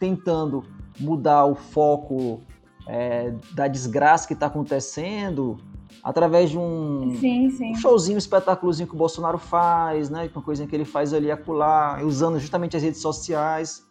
[0.00, 0.64] tentando
[0.98, 2.40] mudar o foco
[2.84, 5.56] é, da desgraça que está acontecendo
[6.02, 7.70] através de um, sim, sim.
[7.70, 10.28] um showzinho, um espetáculozinho que o Bolsonaro faz, né?
[10.34, 13.88] Uma coisinha que ele faz ali acolá, usando justamente as redes sociais.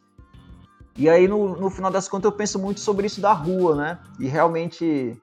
[0.99, 3.99] E aí, no, no final das contas, eu penso muito sobre isso da rua, né?
[4.19, 5.17] E realmente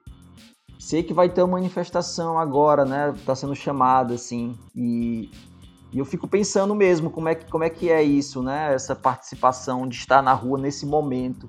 [0.79, 3.13] sei que vai ter uma manifestação agora, né?
[3.23, 4.57] Tá sendo chamada, assim.
[4.75, 5.29] E,
[5.93, 8.73] e eu fico pensando mesmo como é, que, como é que é isso, né?
[8.73, 11.47] Essa participação de estar na rua nesse momento.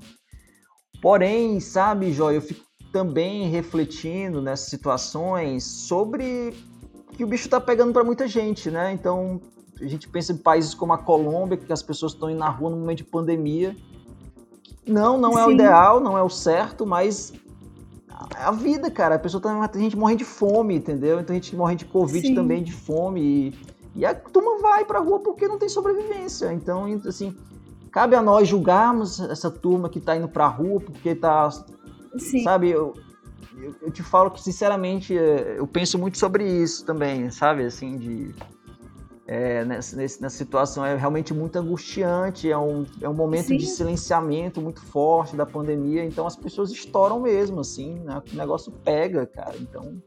[1.01, 6.55] Porém, sabe, Joy, eu fico também refletindo nessas situações sobre
[7.17, 8.93] que o bicho tá pegando para muita gente, né?
[8.93, 9.41] Então,
[9.81, 12.69] a gente pensa em países como a Colômbia, que as pessoas estão indo na rua
[12.69, 13.75] no momento de pandemia.
[14.89, 15.49] Não, não é Sim.
[15.49, 17.33] o ideal, não é o certo, mas
[18.35, 19.15] a vida, cara.
[19.15, 21.21] A pessoa tá, a gente morre de fome, entendeu?
[21.21, 22.35] Então a gente morre de Covid Sim.
[22.35, 23.21] também, de fome.
[23.21, 23.55] E,
[23.97, 26.53] e a turma vai pra rua porque não tem sobrevivência.
[26.53, 27.37] Então, assim,
[27.91, 31.51] cabe a nós julgarmos essa turma que tá indo pra rua porque tá.
[32.17, 32.43] Sim.
[32.43, 32.95] Sabe, eu,
[33.57, 37.65] eu, eu te falo que, sinceramente, eu penso muito sobre isso também, sabe?
[37.65, 38.35] Assim, de
[39.29, 43.59] é, nessa, nessa situação é realmente muito angustiante, é um, é um momento Sim.
[43.59, 48.23] de silenciamento muito forte da pandemia, então as pessoas estouram mesmo, assim, né?
[48.33, 50.01] o negócio pega, cara, então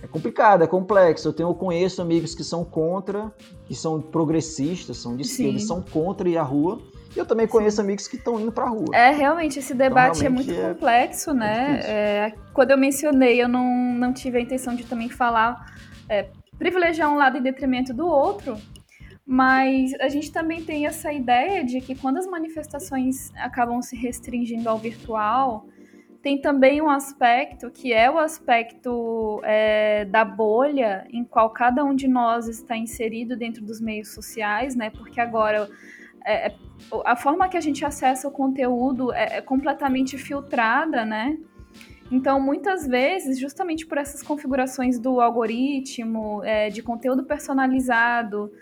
[0.00, 3.32] é complicado, é complexo, eu tenho, eu conheço amigos que são contra,
[3.64, 6.80] que são progressistas, são de esquerda, são contra ir à rua,
[7.16, 7.82] e eu também conheço Sim.
[7.82, 8.94] amigos que estão indo para a rua.
[8.94, 11.80] É, realmente, esse então, debate então, realmente é muito é, complexo, né?
[11.82, 15.74] É, quando eu mencionei, eu não, não tive a intenção de também falar
[16.08, 16.28] é,
[16.62, 18.56] privilegiar um lado em detrimento do outro,
[19.26, 24.68] mas a gente também tem essa ideia de que quando as manifestações acabam se restringindo
[24.68, 25.66] ao virtual,
[26.22, 31.96] tem também um aspecto que é o aspecto é, da bolha em qual cada um
[31.96, 34.88] de nós está inserido dentro dos meios sociais, né?
[34.90, 35.68] Porque agora
[36.24, 36.54] é, é
[37.04, 41.36] a forma que a gente acessa o conteúdo é, é completamente filtrada, né?
[42.12, 48.52] Então, muitas vezes, justamente por essas configurações do algoritmo, é, de conteúdo personalizado,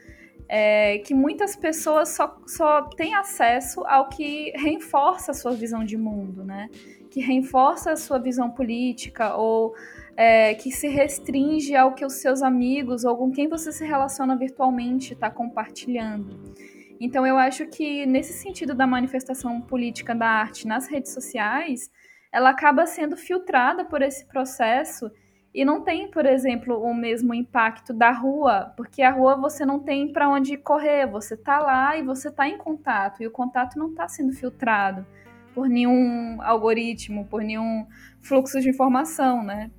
[0.48, 5.96] é, que muitas pessoas só, só têm acesso ao que reforça a sua visão de
[5.96, 6.68] mundo, né?
[7.10, 9.74] Que reforça a sua visão política ou
[10.16, 14.36] é, que se restringe ao que os seus amigos ou com quem você se relaciona
[14.36, 16.54] virtualmente está compartilhando.
[17.00, 21.90] Então, eu acho que nesse sentido da manifestação política da arte nas redes sociais,
[22.32, 25.10] ela acaba sendo filtrada por esse processo
[25.52, 29.80] e não tem, por exemplo, o mesmo impacto da rua, porque a rua você não
[29.80, 33.76] tem para onde correr, você está lá e você está em contato, e o contato
[33.76, 35.04] não está sendo filtrado
[35.52, 37.84] por nenhum algoritmo, por nenhum
[38.20, 39.72] fluxo de informação, né?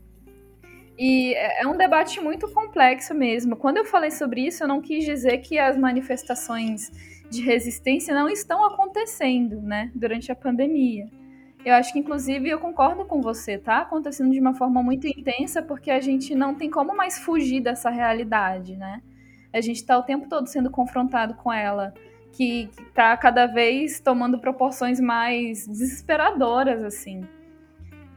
[0.97, 3.55] E é, é um debate muito complexo mesmo.
[3.55, 6.91] Quando eu falei sobre isso, eu não quis dizer que as manifestações
[7.29, 11.20] de resistência não estão acontecendo, né, durante a pandemia.
[11.63, 15.61] Eu acho que, inclusive, eu concordo com você, tá acontecendo de uma forma muito intensa,
[15.61, 19.01] porque a gente não tem como mais fugir dessa realidade, né?
[19.53, 21.93] A gente está o tempo todo sendo confrontado com ela,
[22.33, 27.21] que, está cada vez tomando proporções mais desesperadoras, assim.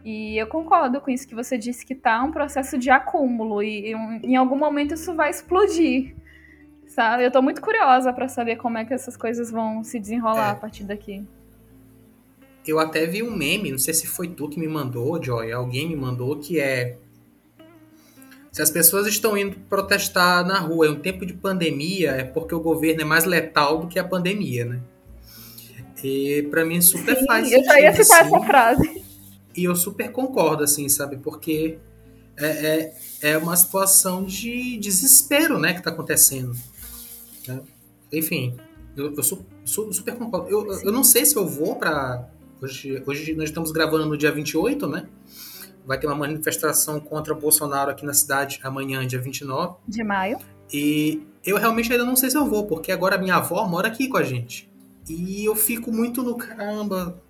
[0.03, 3.93] E eu concordo com isso que você disse, que tá um processo de acúmulo, e,
[3.93, 6.17] e em algum momento isso vai explodir,
[6.87, 7.25] sabe?
[7.25, 10.53] Eu tô muito curiosa para saber como é que essas coisas vão se desenrolar é.
[10.53, 11.27] a partir daqui
[12.73, 15.89] eu até vi um meme, não sei se foi tu que me mandou, Joy, alguém
[15.89, 16.99] me mandou, que é.
[18.51, 22.55] Se as pessoas estão indo protestar na rua em um tempo de pandemia, é porque
[22.55, 24.81] o governo é mais letal do que a pandemia, né?
[26.05, 27.51] E para mim super Sim, faz.
[27.51, 29.05] Eu já ia citar assim, essa frase.
[29.57, 31.17] E eu super concordo, assim, sabe?
[31.17, 31.79] Porque
[32.37, 36.55] é, é, é uma situação de desespero, né, que tá acontecendo.
[37.49, 37.61] Né?
[38.13, 38.55] Enfim,
[38.95, 39.23] eu, eu
[39.93, 40.49] super concordo.
[40.51, 42.29] Eu, eu não sei se eu vou para
[42.61, 45.09] Hoje, hoje nós estamos gravando no dia 28, né?
[45.85, 49.77] Vai ter uma manifestação contra Bolsonaro aqui na cidade amanhã, dia 29.
[49.87, 50.39] De maio.
[50.73, 54.09] E eu realmente ainda não sei se eu vou, porque agora minha avó mora aqui
[54.09, 54.71] com a gente.
[55.09, 57.21] E eu fico muito no caramba,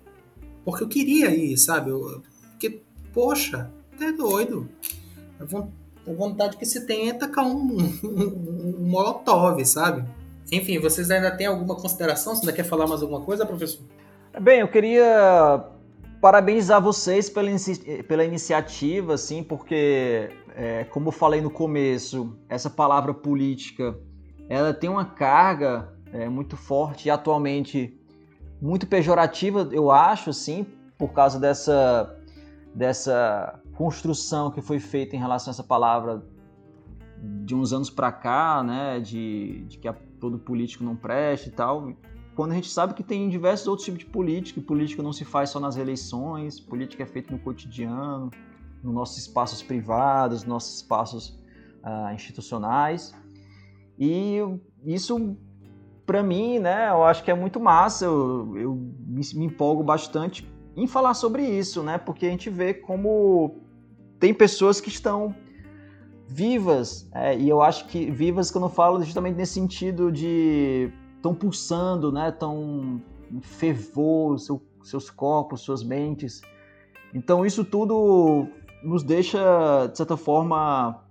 [0.63, 1.89] porque eu queria ir, sabe?
[1.89, 2.21] Eu,
[2.51, 2.81] porque,
[3.13, 3.69] poxa,
[3.99, 4.69] é doido.
[5.39, 10.07] A vontade que se tem é tacar um, um, um molotov, sabe?
[10.51, 12.35] Enfim, vocês ainda têm alguma consideração?
[12.35, 13.83] Você ainda quer falar mais alguma coisa, professor?
[14.41, 15.63] Bem, eu queria
[16.19, 17.49] parabenizar vocês pela,
[18.05, 23.97] pela iniciativa, assim, porque, é, como eu falei no começo, essa palavra política,
[24.49, 27.97] ela tem uma carga é, muito forte e atualmente
[28.61, 30.65] muito pejorativa, eu acho, assim,
[30.97, 32.13] por causa dessa,
[32.73, 36.21] dessa construção que foi feita em relação a essa palavra
[37.21, 41.51] de uns anos para cá, né, de, de que a, todo político não presta e
[41.53, 41.93] tal,
[42.35, 45.23] quando a gente sabe que tem diversos outros tipos de política, e política não se
[45.23, 48.29] faz só nas eleições, política é feita no cotidiano,
[48.83, 51.29] nos nossos espaços privados, nos nossos espaços
[51.81, 53.15] uh, institucionais.
[53.97, 54.39] E
[54.83, 55.37] isso,
[56.05, 60.45] para mim, né, eu acho que é muito massa, eu, eu me, me empolgo bastante
[60.75, 63.61] em falar sobre isso, né, porque a gente vê como
[64.19, 65.33] tem pessoas que estão
[66.27, 70.91] vivas, é, e eu acho que vivas que eu não falo justamente nesse sentido de
[71.25, 72.29] estão pulsando, né?
[72.29, 76.41] Estão em fervor, seu, seus corpos, suas mentes.
[77.13, 78.47] Então isso tudo
[78.83, 81.03] nos deixa, de certa forma,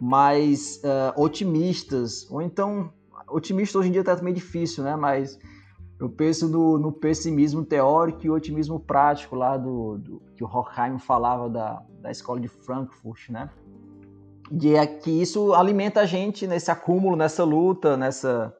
[0.00, 2.26] mais uh, otimistas.
[2.30, 2.90] Ou então,
[3.28, 4.96] otimista hoje em dia está meio difícil, né?
[4.96, 5.38] Mas
[6.00, 10.46] eu penso no, no, pessimismo teórico e o otimismo prático lá do, do que o
[10.46, 13.50] Horkheim falava da, da escola de Frankfurt, né?
[14.50, 18.56] De é que isso alimenta a gente nesse acúmulo, nessa luta, nessa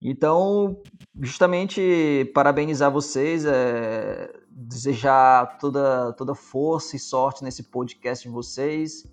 [0.00, 0.80] então,
[1.20, 9.04] justamente parabenizar vocês, é, desejar toda, toda força e sorte nesse podcast de vocês.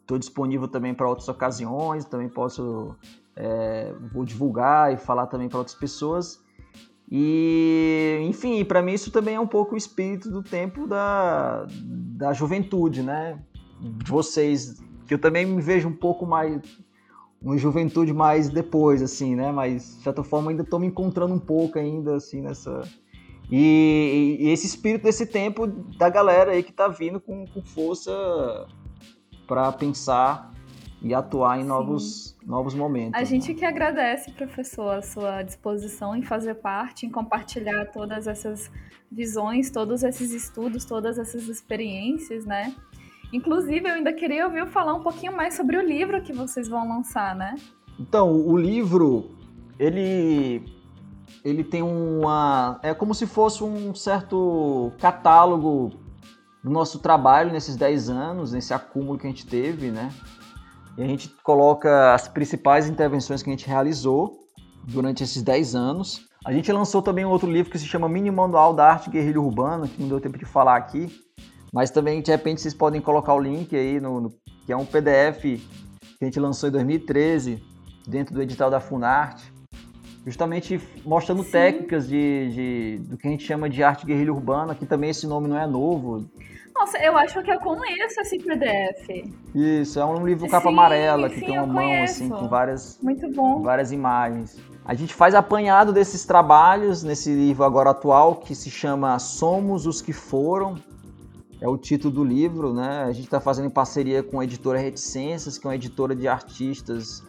[0.00, 2.96] Estou disponível também para outras ocasiões, também posso
[3.36, 6.42] é, vou divulgar e falar também para outras pessoas.
[7.10, 11.66] E, enfim, para mim isso também é um pouco o espírito do tempo da,
[12.16, 13.40] da juventude, né?
[13.80, 16.60] De vocês, que eu também me vejo um pouco mais
[17.42, 19.50] uma juventude mais depois, assim, né?
[19.50, 22.82] Mas, de certa forma, ainda estou me encontrando um pouco ainda, assim, nessa...
[23.50, 28.12] E, e, esse espírito desse tempo da galera aí que está vindo com, com força
[29.46, 30.52] para pensar
[31.02, 33.14] e atuar em novos, novos momentos.
[33.14, 33.24] A né?
[33.24, 38.70] gente que agradece, professor, a sua disposição em fazer parte, em compartilhar todas essas
[39.10, 42.74] visões, todos esses estudos, todas essas experiências, né?
[43.32, 46.88] Inclusive, eu ainda queria ouvir falar um pouquinho mais sobre o livro que vocês vão
[46.88, 47.54] lançar, né?
[47.98, 49.30] Então, o livro,
[49.78, 50.64] ele
[51.44, 55.92] ele tem uma é como se fosse um certo catálogo
[56.62, 60.10] do nosso trabalho nesses 10 anos, nesse acúmulo que a gente teve, né?
[60.98, 64.38] E a gente coloca as principais intervenções que a gente realizou
[64.84, 66.26] durante esses 10 anos.
[66.44, 69.40] A gente lançou também um outro livro que se chama Mini Manual da Arte Guerrilha
[69.40, 71.10] Urbana, que não deu tempo de falar aqui,
[71.72, 74.30] mas também, de repente, vocês podem colocar o link aí, no, no,
[74.66, 77.62] que é um PDF que a gente lançou em 2013,
[78.06, 79.52] dentro do edital da Funarte,
[80.26, 81.50] justamente mostrando Sim.
[81.50, 85.26] técnicas de, de, do que a gente chama de arte guerrilha urbana, que também esse
[85.26, 86.28] nome não é novo.
[86.74, 89.32] Nossa, eu acho que eu conheço esse PDF.
[89.54, 92.24] Isso, é um livro capa sim, amarela, que sim, tem uma mão conheço.
[92.24, 93.62] assim, com várias, Muito bom.
[93.62, 94.58] várias imagens.
[94.84, 100.00] A gente faz apanhado desses trabalhos nesse livro agora atual, que se chama Somos os
[100.00, 100.76] que Foram,
[101.60, 103.04] é o título do livro, né?
[103.04, 106.26] A gente está fazendo em parceria com a editora Reticências, que é uma editora de
[106.26, 107.22] artistas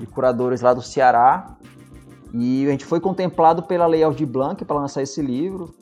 [0.00, 1.56] e curadores lá do Ceará.
[2.32, 5.74] E a gente foi contemplado pela Lei Aldir Blanc para lançar esse livro,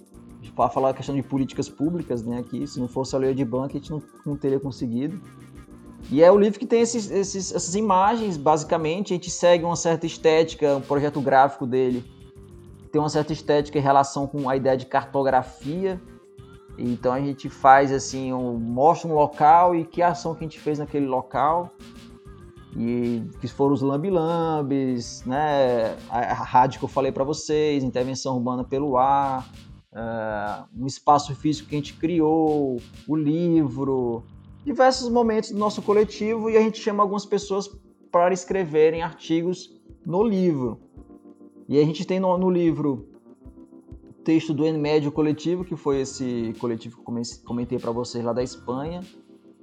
[0.56, 2.38] para falar a questão de políticas públicas, né?
[2.38, 5.20] Aqui, se não fosse a Lei Aldir Blanc, a gente não, não teria conseguido.
[6.10, 9.12] E é o livro que tem esses, esses, essas imagens, basicamente.
[9.12, 12.04] A gente segue uma certa estética, um projeto gráfico dele
[12.90, 16.00] tem uma certa estética em relação com a ideia de cartografia
[16.82, 20.58] então a gente faz assim, um, mostra um local e que ação que a gente
[20.58, 21.70] fez naquele local.
[22.76, 25.96] E que foram os lambilambes, né?
[26.08, 29.50] A, a rádio que eu falei para vocês, intervenção urbana pelo ar,
[29.92, 34.22] uh, um espaço físico que a gente criou, o livro,
[34.64, 37.68] diversos momentos do nosso coletivo e a gente chama algumas pessoas
[38.10, 39.70] para escreverem artigos
[40.06, 40.80] no livro.
[41.68, 43.09] E a gente tem no, no livro
[44.30, 49.00] texto do Médio Coletivo, que foi esse coletivo que comentei para vocês lá da Espanha.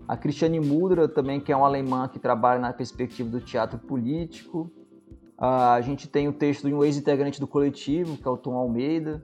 [0.05, 4.69] A Cristiane Mudra também, que é uma alemã que trabalha na perspectiva do teatro político.
[5.37, 9.23] A gente tem o texto de um ex-integrante do coletivo, que é o Tom Almeida.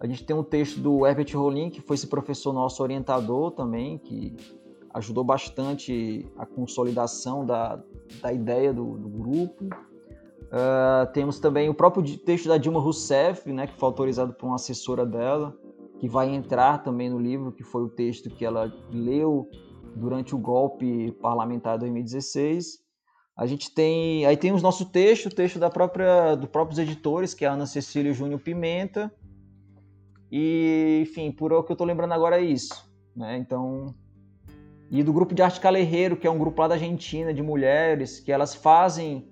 [0.00, 3.98] A gente tem um texto do Herbert Rollin, que foi esse professor nosso orientador também,
[3.98, 4.34] que
[4.92, 7.80] ajudou bastante a consolidação da,
[8.20, 9.68] da ideia do, do grupo.
[10.52, 14.56] Uh, temos também o próprio texto da Dilma Rousseff, né, que foi autorizado por uma
[14.56, 15.56] assessora dela,
[15.98, 19.48] que vai entrar também no livro, que foi o texto que ela leu
[19.96, 22.82] durante o golpe parlamentar de 2016.
[23.34, 27.32] A gente tem, aí tem os nosso texto, o texto da própria, dos próprios editores,
[27.32, 29.10] que é a Ana Cecília Júnior Pimenta.
[30.30, 33.38] E, enfim, por o que eu estou lembrando agora é isso, né?
[33.38, 33.94] Então,
[34.90, 38.20] e do grupo de arte Calerreiro, que é um grupo lá da Argentina de mulheres,
[38.20, 39.31] que elas fazem,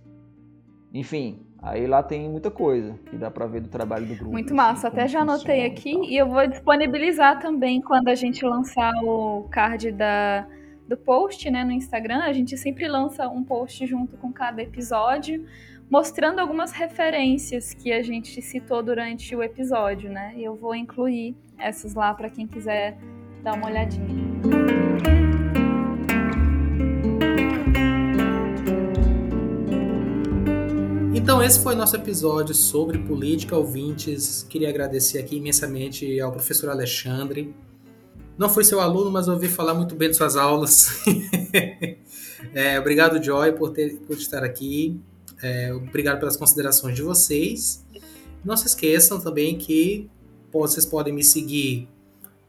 [0.93, 4.31] Enfim, aí lá tem muita coisa que dá para ver do trabalho do grupo.
[4.31, 8.15] Muito assim, massa, até já anotei aqui e, e eu vou disponibilizar também quando a
[8.15, 10.47] gente lançar o card da,
[10.87, 12.19] do post né, no Instagram.
[12.23, 15.45] A gente sempre lança um post junto com cada episódio,
[15.89, 20.33] mostrando algumas referências que a gente citou durante o episódio, né?
[20.35, 22.97] E eu vou incluir essas lá para quem quiser
[23.43, 24.50] dar uma olhadinha.
[31.21, 34.41] Então esse foi nosso episódio sobre política, ouvintes.
[34.49, 37.53] Queria agradecer aqui imensamente ao professor Alexandre.
[38.35, 40.89] Não fui seu aluno, mas ouvi falar muito bem de suas aulas.
[42.55, 44.99] é, obrigado, Joy, por, ter, por estar aqui.
[45.43, 47.85] É, obrigado pelas considerações de vocês.
[48.43, 50.09] Não se esqueçam também que
[50.51, 51.87] vocês podem me seguir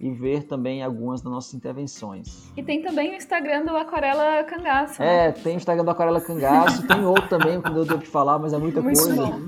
[0.00, 2.52] e ver também algumas das nossas intervenções.
[2.56, 5.00] E tem também o Instagram do Aquarela Cangaço.
[5.00, 5.28] Né?
[5.28, 8.38] É, tem o Instagram do Aquarela Cangaço, tem outro também, que não deu de falar,
[8.38, 9.26] mas é muita Muito coisa.
[9.26, 9.40] Bom.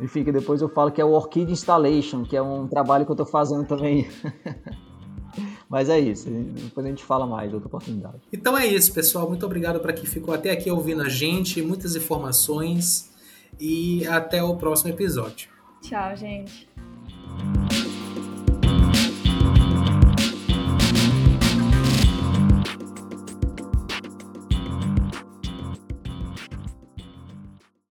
[0.00, 3.10] Enfim, que depois eu falo que é o Orchid Installation, que é um trabalho que
[3.10, 4.08] eu estou fazendo também.
[5.68, 8.20] Mas é isso, depois a gente fala mais, outra oportunidade.
[8.32, 9.28] Então é isso, pessoal.
[9.28, 13.12] Muito obrigado para quem ficou até aqui ouvindo a gente, muitas informações
[13.58, 15.50] e até o próximo episódio.
[15.82, 16.68] Tchau, gente.